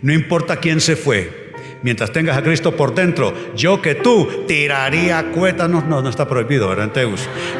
no 0.02 0.12
importa 0.12 0.56
quién 0.56 0.80
se 0.80 0.96
fue, 0.96 1.52
mientras 1.82 2.12
tengas 2.12 2.36
a 2.36 2.42
Cristo 2.42 2.76
por 2.76 2.94
dentro, 2.94 3.34
yo 3.54 3.80
que 3.80 3.94
tú 3.94 4.44
tiraría 4.46 5.30
cuetas, 5.30 5.68
no, 5.68 5.82
no, 5.82 6.08
está 6.08 6.28
prohibido, 6.28 6.68
¿verdad? 6.68 6.90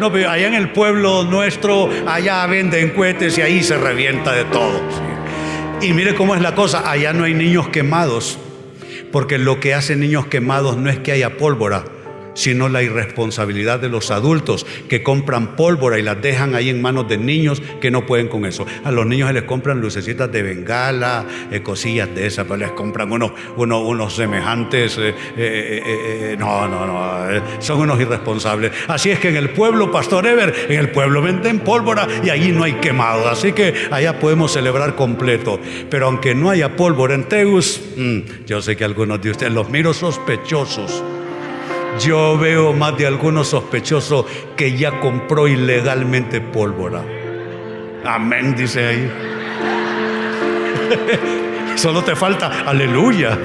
No, 0.01 0.13
pero 0.13 0.31
allá 0.31 0.47
en 0.47 0.55
el 0.55 0.71
pueblo 0.71 1.25
nuestro, 1.25 1.91
allá 2.07 2.47
venden 2.47 2.91
cohetes 2.91 3.39
y 3.39 3.43
ahí 3.43 3.63
se 3.63 3.77
revienta 3.77 4.33
de 4.33 4.45
todo. 4.47 4.81
Y 5.81 5.93
mire 5.93 6.15
cómo 6.15 6.35
es 6.35 6.41
la 6.41 6.55
cosa, 6.55 6.89
allá 6.91 7.13
no 7.13 7.25
hay 7.25 7.35
niños 7.35 7.69
quemados, 7.69 8.39
porque 9.11 9.39
lo 9.39 9.61
que 9.61 9.75
hacen 9.75 10.01
niños 10.01 10.27
quemados 10.27 10.77
no 10.77 10.91
es 10.91 10.99
que 10.99 11.13
haya 11.13 11.37
pólvora, 11.37 11.85
sino 12.35 12.69
la 12.69 12.83
irresponsabilidad 12.83 13.81
de 13.81 13.89
los 13.89 14.11
adultos 14.11 14.67
que 14.89 15.03
compran 15.03 15.57
pólvora 15.57 15.99
y 15.99 16.03
las 16.03 16.21
dejan 16.21 16.55
ahí 16.55 16.71
en 16.71 16.81
manos 16.83 17.09
de 17.09 17.19
niños 17.19 17.63
que 17.81 17.91
no 17.91 18.07
pueden 18.07 18.29
con 18.29 18.45
eso. 18.47 18.67
A 18.85 18.91
los 18.91 19.07
niños 19.07 19.29
se 19.29 19.35
les 19.35 19.43
compran 19.45 19.81
lucecitas 19.81 20.31
de 20.31 20.43
bengala, 20.43 21.27
eh, 21.51 21.63
cosillas 21.63 22.15
de 22.15 22.27
esas, 22.27 22.45
pero 22.45 22.57
les 22.57 22.71
compran 22.73 23.11
unos, 23.13 23.33
unos, 23.57 24.15
semejantes. 24.15 24.99
Eh, 24.99 25.15
eh, 25.37 26.37
no, 26.39 26.69
no, 26.69 26.87
no, 26.87 27.43
son 27.61 27.81
unos 27.81 28.01
irresponsables. 28.01 28.73
Así 28.89 29.11
es 29.11 29.19
que 29.19 29.29
en 29.29 29.37
el 29.37 29.51
pueblo, 29.51 29.91
Pastor 29.91 30.27
Ever, 30.27 30.55
en 30.69 30.79
el 30.79 30.91
pueblo 30.91 31.23
venden 31.23 31.61
pólvora 31.61 32.07
y 32.23 32.31
allí 32.31 32.53
no 32.53 32.65
hay 32.65 32.75
quemado. 32.75 33.29
Así 33.29 33.53
que 33.53 33.75
allá 33.91 34.19
podemos 34.19 34.53
celebrar 34.53 34.95
completo. 34.95 35.61
Pero 35.91 36.07
aunque 36.07 36.35
no 36.35 36.51
haya 36.51 36.77
pólvora 36.77 37.15
en 37.15 37.25
Teus, 37.25 37.81
mm, 37.97 38.45
yo 38.47 38.63
sé 38.63 38.77
que 38.77 38.85
algunos 38.85 39.21
de 39.21 39.31
ustedes 39.31 39.53
los 39.53 39.69
miro 39.71 39.93
sospechosos 39.95 41.03
yo 42.05 42.39
veo 42.39 42.73
más 42.73 42.97
de 42.97 43.07
algunos 43.07 43.49
sospechosos 43.49 44.27
que 44.57 44.77
ya 44.77 45.01
compró 45.01 45.49
ilegalmente 45.49 46.41
pólvora. 46.41 47.03
Amén, 48.05 48.55
dice 48.57 48.87
ahí. 48.87 49.13
Solo 51.77 52.03
te 52.03 52.15
falta, 52.17 52.65
aleluya. 52.67 53.39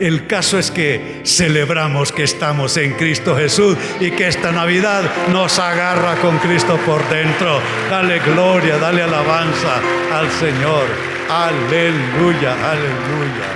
El 0.00 0.26
caso 0.26 0.58
es 0.58 0.70
que 0.70 1.20
celebramos 1.24 2.10
que 2.10 2.24
estamos 2.24 2.76
en 2.76 2.94
Cristo 2.94 3.36
Jesús 3.36 3.76
y 4.00 4.10
que 4.10 4.26
esta 4.26 4.50
Navidad 4.50 5.04
nos 5.32 5.58
agarra 5.58 6.16
con 6.16 6.38
Cristo 6.38 6.76
por 6.84 7.08
dentro. 7.08 7.60
Dale 7.88 8.18
gloria, 8.20 8.78
dale 8.78 9.02
alabanza 9.02 9.80
al 10.12 10.28
Señor. 10.30 10.86
Aleluya, 11.30 12.70
aleluya. 12.70 13.46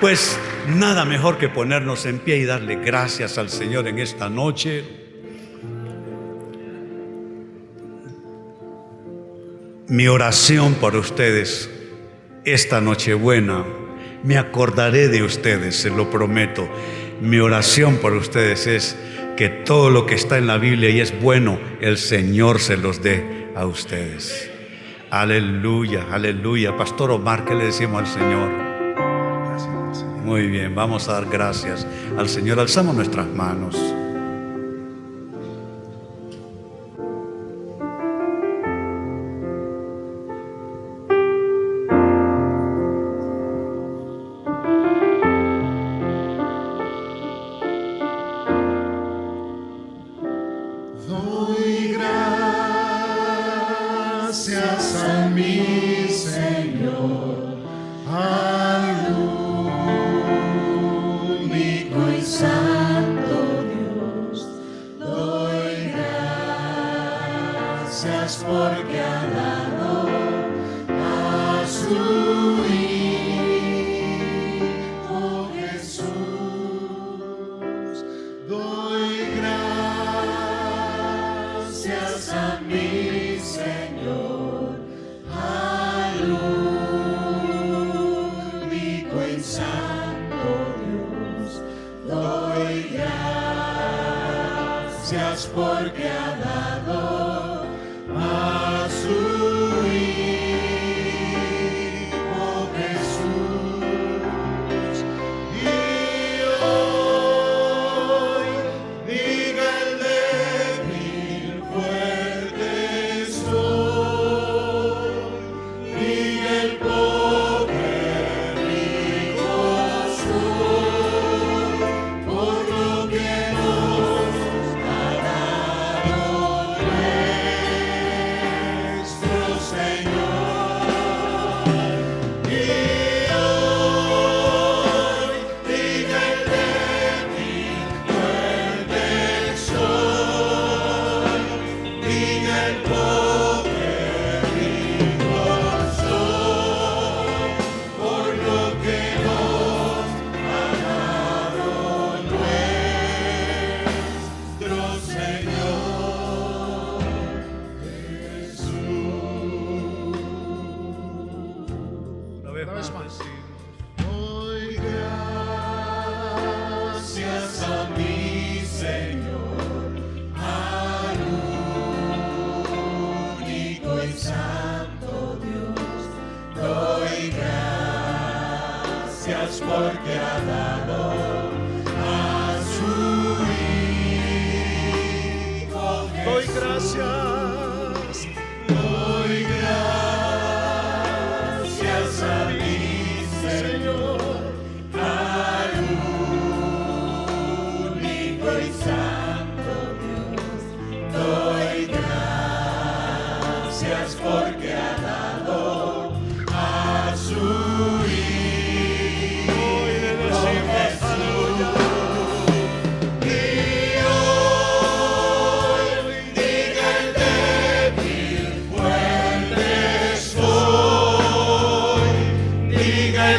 Pues 0.00 0.38
nada 0.68 1.04
mejor 1.04 1.38
que 1.38 1.48
ponernos 1.48 2.06
en 2.06 2.18
pie 2.18 2.38
y 2.38 2.44
darle 2.44 2.76
gracias 2.76 3.38
al 3.38 3.48
Señor 3.48 3.88
en 3.88 3.98
esta 3.98 4.28
noche. 4.28 4.84
Mi 9.88 10.06
oración 10.06 10.74
por 10.74 10.96
ustedes 10.96 11.70
esta 12.44 12.80
noche 12.80 13.14
buena, 13.14 13.64
me 14.24 14.38
acordaré 14.38 15.08
de 15.08 15.22
ustedes, 15.22 15.76
se 15.76 15.90
lo 15.90 16.10
prometo. 16.10 16.68
Mi 17.20 17.38
oración 17.38 17.96
por 17.96 18.14
ustedes 18.14 18.66
es 18.66 18.96
que 19.36 19.48
todo 19.48 19.90
lo 19.90 20.06
que 20.06 20.14
está 20.14 20.38
en 20.38 20.46
la 20.46 20.58
Biblia 20.58 20.90
y 20.90 21.00
es 21.00 21.20
bueno, 21.20 21.58
el 21.80 21.98
Señor 21.98 22.60
se 22.60 22.76
los 22.76 23.02
dé 23.02 23.48
a 23.54 23.66
ustedes. 23.66 24.50
Aleluya, 25.10 26.06
aleluya. 26.10 26.76
Pastor 26.76 27.10
Omar, 27.10 27.44
¿qué 27.44 27.54
le 27.54 27.66
decimos 27.66 28.00
al 28.00 28.06
Señor? 28.06 28.71
Muy 30.24 30.46
bien, 30.46 30.74
vamos 30.74 31.08
a 31.08 31.14
dar 31.14 31.26
gracias 31.26 31.86
al 32.16 32.28
Señor. 32.28 32.60
Alzamos 32.60 32.94
nuestras 32.94 33.26
manos. 33.26 33.76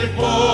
el 0.04 0.10
poder. 0.10 0.53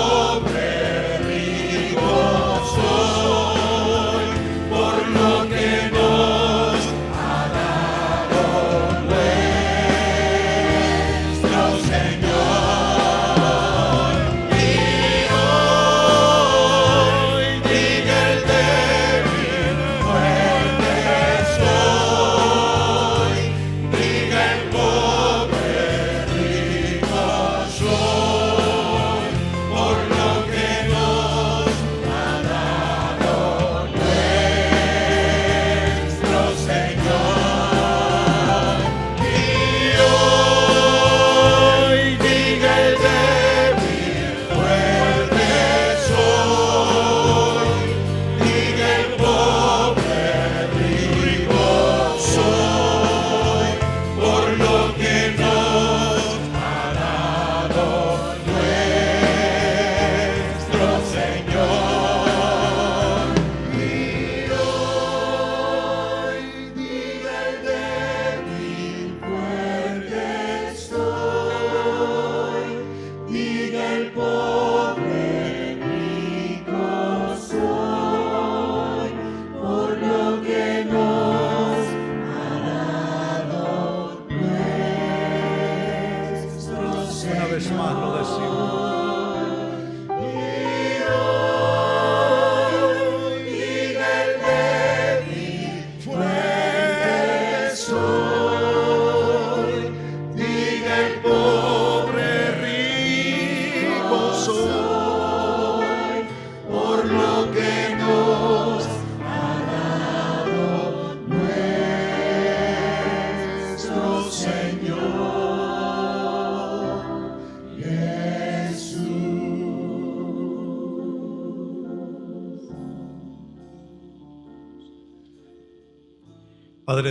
eres 87.60 87.72
malo. 87.72 88.89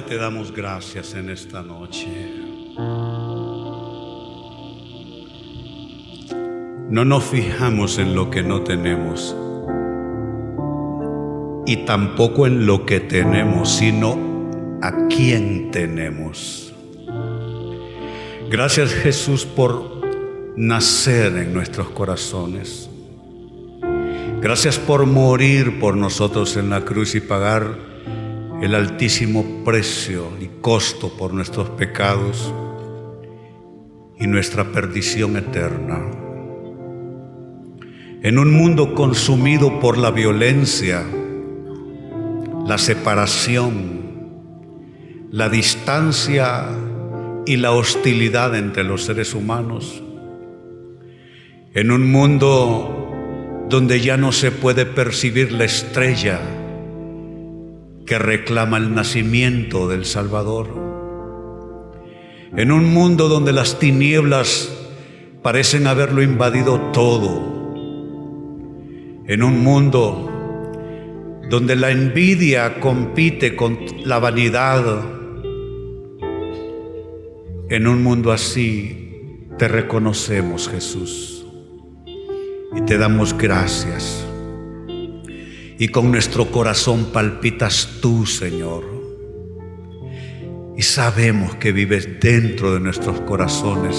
Te 0.08 0.18
damos 0.18 0.54
gracias 0.54 1.14
en 1.14 1.30
esta 1.30 1.62
noche. 1.62 2.08
No 6.89 7.06
nos 7.06 7.24
fijamos 7.26 7.97
en 8.00 8.16
lo 8.16 8.30
que 8.30 8.41
no 8.41 8.62
tenemos 8.62 9.36
y 11.66 11.86
tampoco 11.86 12.47
en 12.47 12.66
lo 12.66 12.86
que 12.86 13.02
tenemos, 13.02 13.70
sino 13.70 14.18
a 14.82 15.08
quién 15.10 15.70
tenemos. 15.72 16.74
Gracias 18.50 18.93
Jesús 18.93 19.45
por 19.45 20.02
nacer 20.56 21.36
en 21.36 21.54
nuestros 21.54 21.89
corazones. 21.89 22.89
Gracias 24.41 24.80
por 24.80 25.06
morir 25.06 25.80
por 25.80 25.97
nosotros 25.97 26.56
en 26.58 26.70
la 26.70 26.86
cruz 26.86 27.16
y 27.16 27.20
pagar 27.20 27.89
el 28.62 28.76
altísimo 28.76 29.64
precio 29.64 30.34
y 30.41 30.47
costo 30.60 31.10
por 31.18 31.34
nuestros 31.34 31.70
pecados 31.70 32.53
y 34.20 34.28
nuestra 34.28 34.66
perdición 34.66 35.38
eterna. 35.38 36.12
En 38.22 38.38
un 38.38 38.51
mundo 38.51 38.93
consumido 38.95 39.80
por 39.80 39.97
la 39.97 40.12
violencia, 40.12 41.05
la 42.68 42.78
separación, 42.78 44.01
la 45.32 45.47
distancia 45.47 46.66
y 47.45 47.55
la 47.55 47.72
hostilidad 47.72 48.57
entre 48.57 48.84
los 48.84 49.05
seres 49.05 49.34
humanos, 49.34 50.03
en 51.74 51.91
un 51.91 52.12
mundo 52.12 53.68
donde 53.70 54.01
ya 54.01 54.18
no 54.18 54.34
se 54.34 54.51
puede 54.51 54.86
percibir 54.86 55.53
la 55.53 55.64
estrella 55.64 56.41
que 58.10 58.18
reclama 58.18 58.78
el 58.78 58.95
nacimiento 58.95 59.88
del 59.88 60.03
Salvador. 60.03 60.68
En 62.57 62.72
un 62.72 62.91
mundo 62.91 63.30
donde 63.30 63.53
las 63.53 63.78
tinieblas 63.78 64.76
parecen 65.43 65.86
haberlo 65.86 66.24
invadido 66.24 66.80
todo. 66.91 67.72
En 69.28 69.43
un 69.43 69.64
mundo 69.64 70.28
donde 71.51 71.76
la 71.76 71.91
envidia 71.91 72.80
compite 72.80 73.55
con 73.55 73.78
la 74.03 74.18
vanidad. 74.18 74.84
En 77.70 77.86
un 77.86 78.01
mundo 78.01 78.32
así 78.32 79.45
te 79.60 79.68
reconocemos, 79.68 80.68
Jesús, 80.68 81.45
y 82.76 82.82
te 82.82 82.97
damos 82.97 83.38
gracias 83.38 84.29
y 85.80 85.88
con 85.88 86.12
nuestro 86.12 86.52
corazón 86.52 87.06
palpitas 87.14 88.00
tú, 88.02 88.26
Señor. 88.26 88.84
Y 90.76 90.82
sabemos 90.82 91.56
que 91.56 91.72
vives 91.72 92.20
dentro 92.20 92.74
de 92.74 92.82
nuestros 92.82 93.22
corazones. 93.22 93.96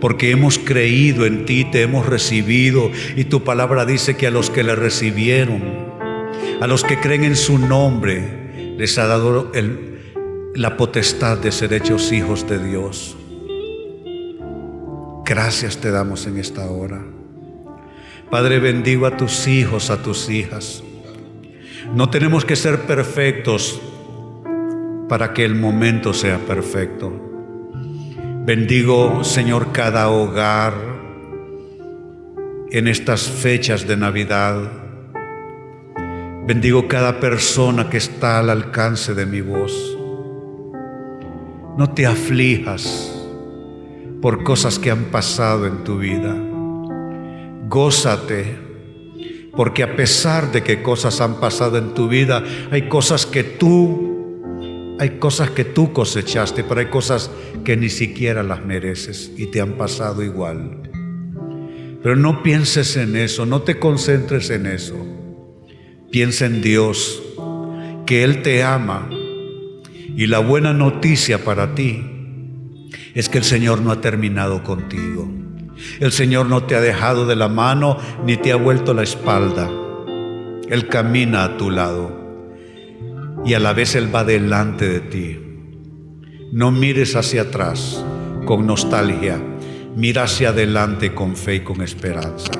Porque 0.00 0.30
hemos 0.30 0.58
creído 0.58 1.26
en 1.26 1.44
ti, 1.44 1.64
te 1.64 1.82
hemos 1.82 2.06
recibido. 2.06 2.92
Y 3.16 3.24
tu 3.24 3.42
palabra 3.42 3.84
dice 3.84 4.16
que 4.16 4.28
a 4.28 4.30
los 4.30 4.48
que 4.48 4.62
le 4.62 4.76
recibieron, 4.76 5.60
a 6.60 6.68
los 6.68 6.84
que 6.84 7.00
creen 7.00 7.24
en 7.24 7.36
su 7.36 7.58
nombre, 7.58 8.76
les 8.78 8.96
ha 8.98 9.08
dado 9.08 9.50
la 10.54 10.76
potestad 10.76 11.36
de 11.38 11.50
ser 11.50 11.72
hechos 11.72 12.12
hijos 12.12 12.48
de 12.48 12.64
Dios. 12.64 13.16
Gracias 15.24 15.78
te 15.78 15.90
damos 15.90 16.28
en 16.28 16.38
esta 16.38 16.70
hora. 16.70 17.13
Padre, 18.30 18.58
bendigo 18.58 19.06
a 19.06 19.16
tus 19.16 19.46
hijos, 19.46 19.90
a 19.90 20.02
tus 20.02 20.28
hijas. 20.28 20.82
No 21.94 22.10
tenemos 22.10 22.44
que 22.44 22.56
ser 22.56 22.80
perfectos 22.80 23.80
para 25.08 25.32
que 25.32 25.44
el 25.44 25.54
momento 25.54 26.12
sea 26.12 26.38
perfecto. 26.38 27.12
Bendigo, 28.44 29.22
Señor, 29.22 29.72
cada 29.72 30.08
hogar 30.08 30.74
en 32.70 32.88
estas 32.88 33.28
fechas 33.30 33.86
de 33.86 33.96
Navidad. 33.96 34.56
Bendigo 36.46 36.88
cada 36.88 37.20
persona 37.20 37.88
que 37.88 37.98
está 37.98 38.40
al 38.40 38.50
alcance 38.50 39.14
de 39.14 39.26
mi 39.26 39.40
voz. 39.42 39.96
No 41.76 41.90
te 41.94 42.06
aflijas 42.06 43.14
por 44.20 44.42
cosas 44.42 44.78
que 44.78 44.90
han 44.90 45.04
pasado 45.04 45.66
en 45.66 45.84
tu 45.84 45.98
vida 45.98 46.34
gózate, 47.74 48.56
porque 49.56 49.82
a 49.82 49.96
pesar 49.96 50.52
de 50.52 50.62
que 50.62 50.80
cosas 50.80 51.20
han 51.20 51.40
pasado 51.40 51.76
en 51.76 51.92
tu 51.92 52.06
vida, 52.06 52.44
hay 52.70 52.88
cosas 52.88 53.26
que 53.26 53.42
tú 53.42 54.12
Hay 54.96 55.18
cosas 55.18 55.50
que 55.50 55.64
tú 55.64 55.92
cosechaste, 55.92 56.62
pero 56.62 56.78
hay 56.78 56.86
cosas 56.86 57.28
que 57.64 57.76
ni 57.76 57.88
siquiera 57.88 58.44
las 58.44 58.64
mereces 58.64 59.32
y 59.36 59.46
te 59.46 59.60
han 59.60 59.72
pasado 59.72 60.22
igual. 60.22 60.88
Pero 62.00 62.14
no 62.14 62.44
pienses 62.44 62.96
en 62.96 63.16
eso, 63.16 63.44
no 63.44 63.62
te 63.62 63.80
concentres 63.80 64.50
en 64.50 64.66
eso. 64.66 64.94
Piensa 66.12 66.46
en 66.46 66.62
Dios, 66.62 67.20
que 68.06 68.22
Él 68.22 68.42
te 68.42 68.62
ama. 68.62 69.10
Y 70.16 70.28
la 70.28 70.38
buena 70.38 70.72
noticia 70.72 71.44
para 71.44 71.74
ti 71.74 72.00
es 73.14 73.28
que 73.28 73.38
el 73.38 73.44
Señor 73.44 73.82
no 73.82 73.90
ha 73.90 74.00
terminado 74.00 74.62
contigo. 74.62 75.28
El 76.00 76.12
Señor 76.12 76.46
no 76.46 76.64
te 76.64 76.74
ha 76.74 76.80
dejado 76.80 77.26
de 77.26 77.36
la 77.36 77.48
mano 77.48 77.98
ni 78.24 78.36
te 78.36 78.52
ha 78.52 78.56
vuelto 78.56 78.94
la 78.94 79.02
espalda. 79.02 79.70
Él 80.68 80.88
camina 80.88 81.44
a 81.44 81.56
tu 81.56 81.70
lado 81.70 82.24
y 83.44 83.54
a 83.54 83.60
la 83.60 83.72
vez 83.72 83.94
Él 83.94 84.14
va 84.14 84.24
delante 84.24 84.88
de 84.88 85.00
ti. 85.00 85.38
No 86.52 86.70
mires 86.70 87.16
hacia 87.16 87.42
atrás 87.42 88.04
con 88.46 88.66
nostalgia, 88.66 89.40
mira 89.96 90.24
hacia 90.24 90.50
adelante 90.50 91.14
con 91.14 91.36
fe 91.36 91.56
y 91.56 91.60
con 91.60 91.82
esperanza. 91.82 92.52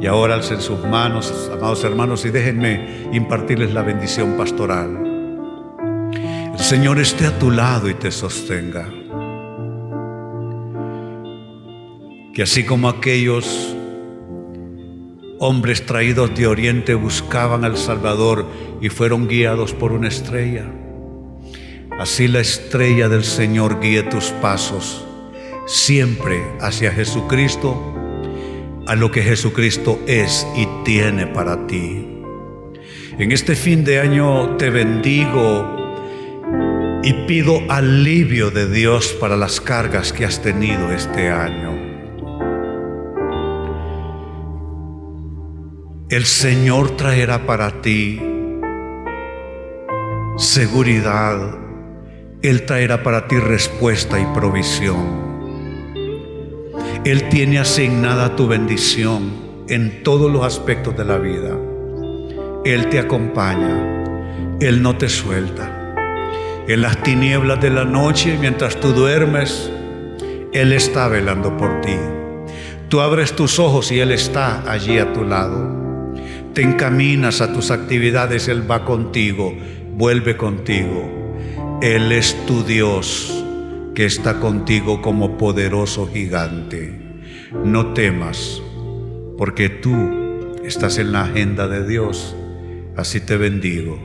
Y 0.00 0.06
ahora 0.06 0.34
alcen 0.34 0.60
sus 0.60 0.82
manos, 0.84 1.50
amados 1.52 1.84
hermanos, 1.84 2.24
y 2.24 2.30
déjenme 2.30 3.08
impartirles 3.12 3.74
la 3.74 3.82
bendición 3.82 4.36
pastoral. 4.36 4.98
El 6.54 6.58
Señor 6.58 6.98
esté 6.98 7.26
a 7.26 7.38
tu 7.38 7.50
lado 7.50 7.88
y 7.88 7.94
te 7.94 8.10
sostenga. 8.10 8.99
Que 12.34 12.42
así 12.42 12.64
como 12.64 12.88
aquellos 12.88 13.76
hombres 15.38 15.86
traídos 15.86 16.34
de 16.34 16.46
Oriente 16.46 16.94
buscaban 16.94 17.64
al 17.64 17.76
Salvador 17.76 18.46
y 18.80 18.88
fueron 18.88 19.26
guiados 19.28 19.72
por 19.72 19.92
una 19.92 20.08
estrella. 20.08 20.70
Así 21.98 22.28
la 22.28 22.40
estrella 22.40 23.08
del 23.08 23.24
Señor 23.24 23.80
guíe 23.80 24.02
tus 24.04 24.30
pasos 24.42 25.06
siempre 25.70 26.42
hacia 26.60 26.90
Jesucristo, 26.90 27.94
a 28.86 28.96
lo 28.96 29.10
que 29.10 29.22
Jesucristo 29.22 30.00
es 30.06 30.46
y 30.56 30.66
tiene 30.84 31.28
para 31.28 31.66
ti. 31.66 32.06
En 33.18 33.32
este 33.32 33.54
fin 33.54 33.84
de 33.84 34.00
año 34.00 34.56
te 34.56 34.70
bendigo 34.70 35.78
y 37.04 37.12
pido 37.26 37.60
alivio 37.68 38.50
de 38.50 38.68
Dios 38.68 39.12
para 39.20 39.36
las 39.36 39.60
cargas 39.60 40.12
que 40.12 40.24
has 40.24 40.42
tenido 40.42 40.90
este 40.90 41.28
año. 41.28 41.89
El 46.10 46.26
Señor 46.26 46.96
traerá 46.96 47.46
para 47.46 47.82
ti 47.82 48.20
seguridad. 50.36 51.56
Él 52.42 52.66
traerá 52.66 53.04
para 53.04 53.28
ti 53.28 53.36
respuesta 53.36 54.18
y 54.18 54.24
provisión. 54.34 54.96
Él 57.04 57.28
tiene 57.28 57.60
asignada 57.60 58.34
tu 58.34 58.48
bendición 58.48 59.30
en 59.68 60.02
todos 60.02 60.32
los 60.32 60.44
aspectos 60.44 60.96
de 60.96 61.04
la 61.04 61.16
vida. 61.16 61.56
Él 62.64 62.88
te 62.88 62.98
acompaña. 62.98 64.02
Él 64.60 64.82
no 64.82 64.96
te 64.96 65.08
suelta. 65.08 65.94
En 66.66 66.82
las 66.82 67.00
tinieblas 67.04 67.60
de 67.60 67.70
la 67.70 67.84
noche, 67.84 68.36
mientras 68.36 68.80
tú 68.80 68.88
duermes, 68.92 69.70
Él 70.52 70.72
está 70.72 71.06
velando 71.06 71.56
por 71.56 71.80
ti. 71.82 71.94
Tú 72.88 73.00
abres 73.00 73.36
tus 73.36 73.60
ojos 73.60 73.92
y 73.92 74.00
Él 74.00 74.10
está 74.10 74.68
allí 74.68 74.98
a 74.98 75.12
tu 75.12 75.22
lado 75.22 75.79
te 76.54 76.62
encaminas 76.62 77.40
a 77.40 77.52
tus 77.52 77.70
actividades, 77.70 78.48
Él 78.48 78.68
va 78.68 78.84
contigo, 78.84 79.54
vuelve 79.96 80.36
contigo. 80.36 81.10
Él 81.82 82.12
es 82.12 82.36
tu 82.46 82.62
Dios 82.64 83.44
que 83.94 84.04
está 84.04 84.40
contigo 84.40 85.00
como 85.00 85.36
poderoso 85.36 86.08
gigante. 86.12 86.98
No 87.64 87.92
temas, 87.92 88.60
porque 89.38 89.68
tú 89.68 90.56
estás 90.64 90.98
en 90.98 91.12
la 91.12 91.22
agenda 91.22 91.68
de 91.68 91.86
Dios. 91.86 92.36
Así 92.96 93.20
te 93.20 93.36
bendigo. 93.36 93.98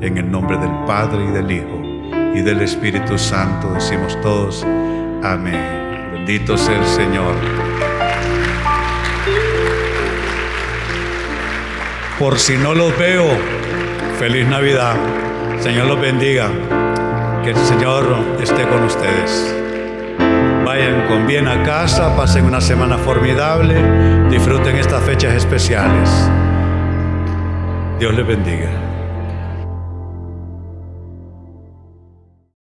En 0.00 0.18
el 0.18 0.30
nombre 0.30 0.58
del 0.58 0.70
Padre 0.86 1.24
y 1.28 1.32
del 1.32 1.50
Hijo 1.50 1.86
y 2.34 2.42
del 2.42 2.60
Espíritu 2.60 3.16
Santo 3.16 3.72
decimos 3.72 4.20
todos, 4.20 4.62
amén. 5.22 6.12
Bendito 6.12 6.58
sea 6.58 6.78
el 6.78 6.86
Señor. 6.86 7.65
Por 12.18 12.38
si 12.38 12.56
no 12.56 12.74
los 12.74 12.96
veo, 12.98 13.26
feliz 14.18 14.46
Navidad. 14.48 14.94
Señor 15.60 15.86
los 15.86 16.00
bendiga. 16.00 16.48
Que 17.44 17.50
el 17.50 17.56
Señor 17.56 18.06
esté 18.40 18.66
con 18.66 18.84
ustedes. 18.84 19.54
Vayan 20.64 21.06
con 21.08 21.26
bien 21.26 21.46
a 21.46 21.62
casa, 21.62 22.16
pasen 22.16 22.46
una 22.46 22.62
semana 22.62 22.96
formidable, 22.96 23.74
disfruten 24.30 24.76
estas 24.76 25.04
fechas 25.04 25.34
especiales. 25.34 26.08
Dios 27.98 28.14
les 28.14 28.26
bendiga. 28.26 28.95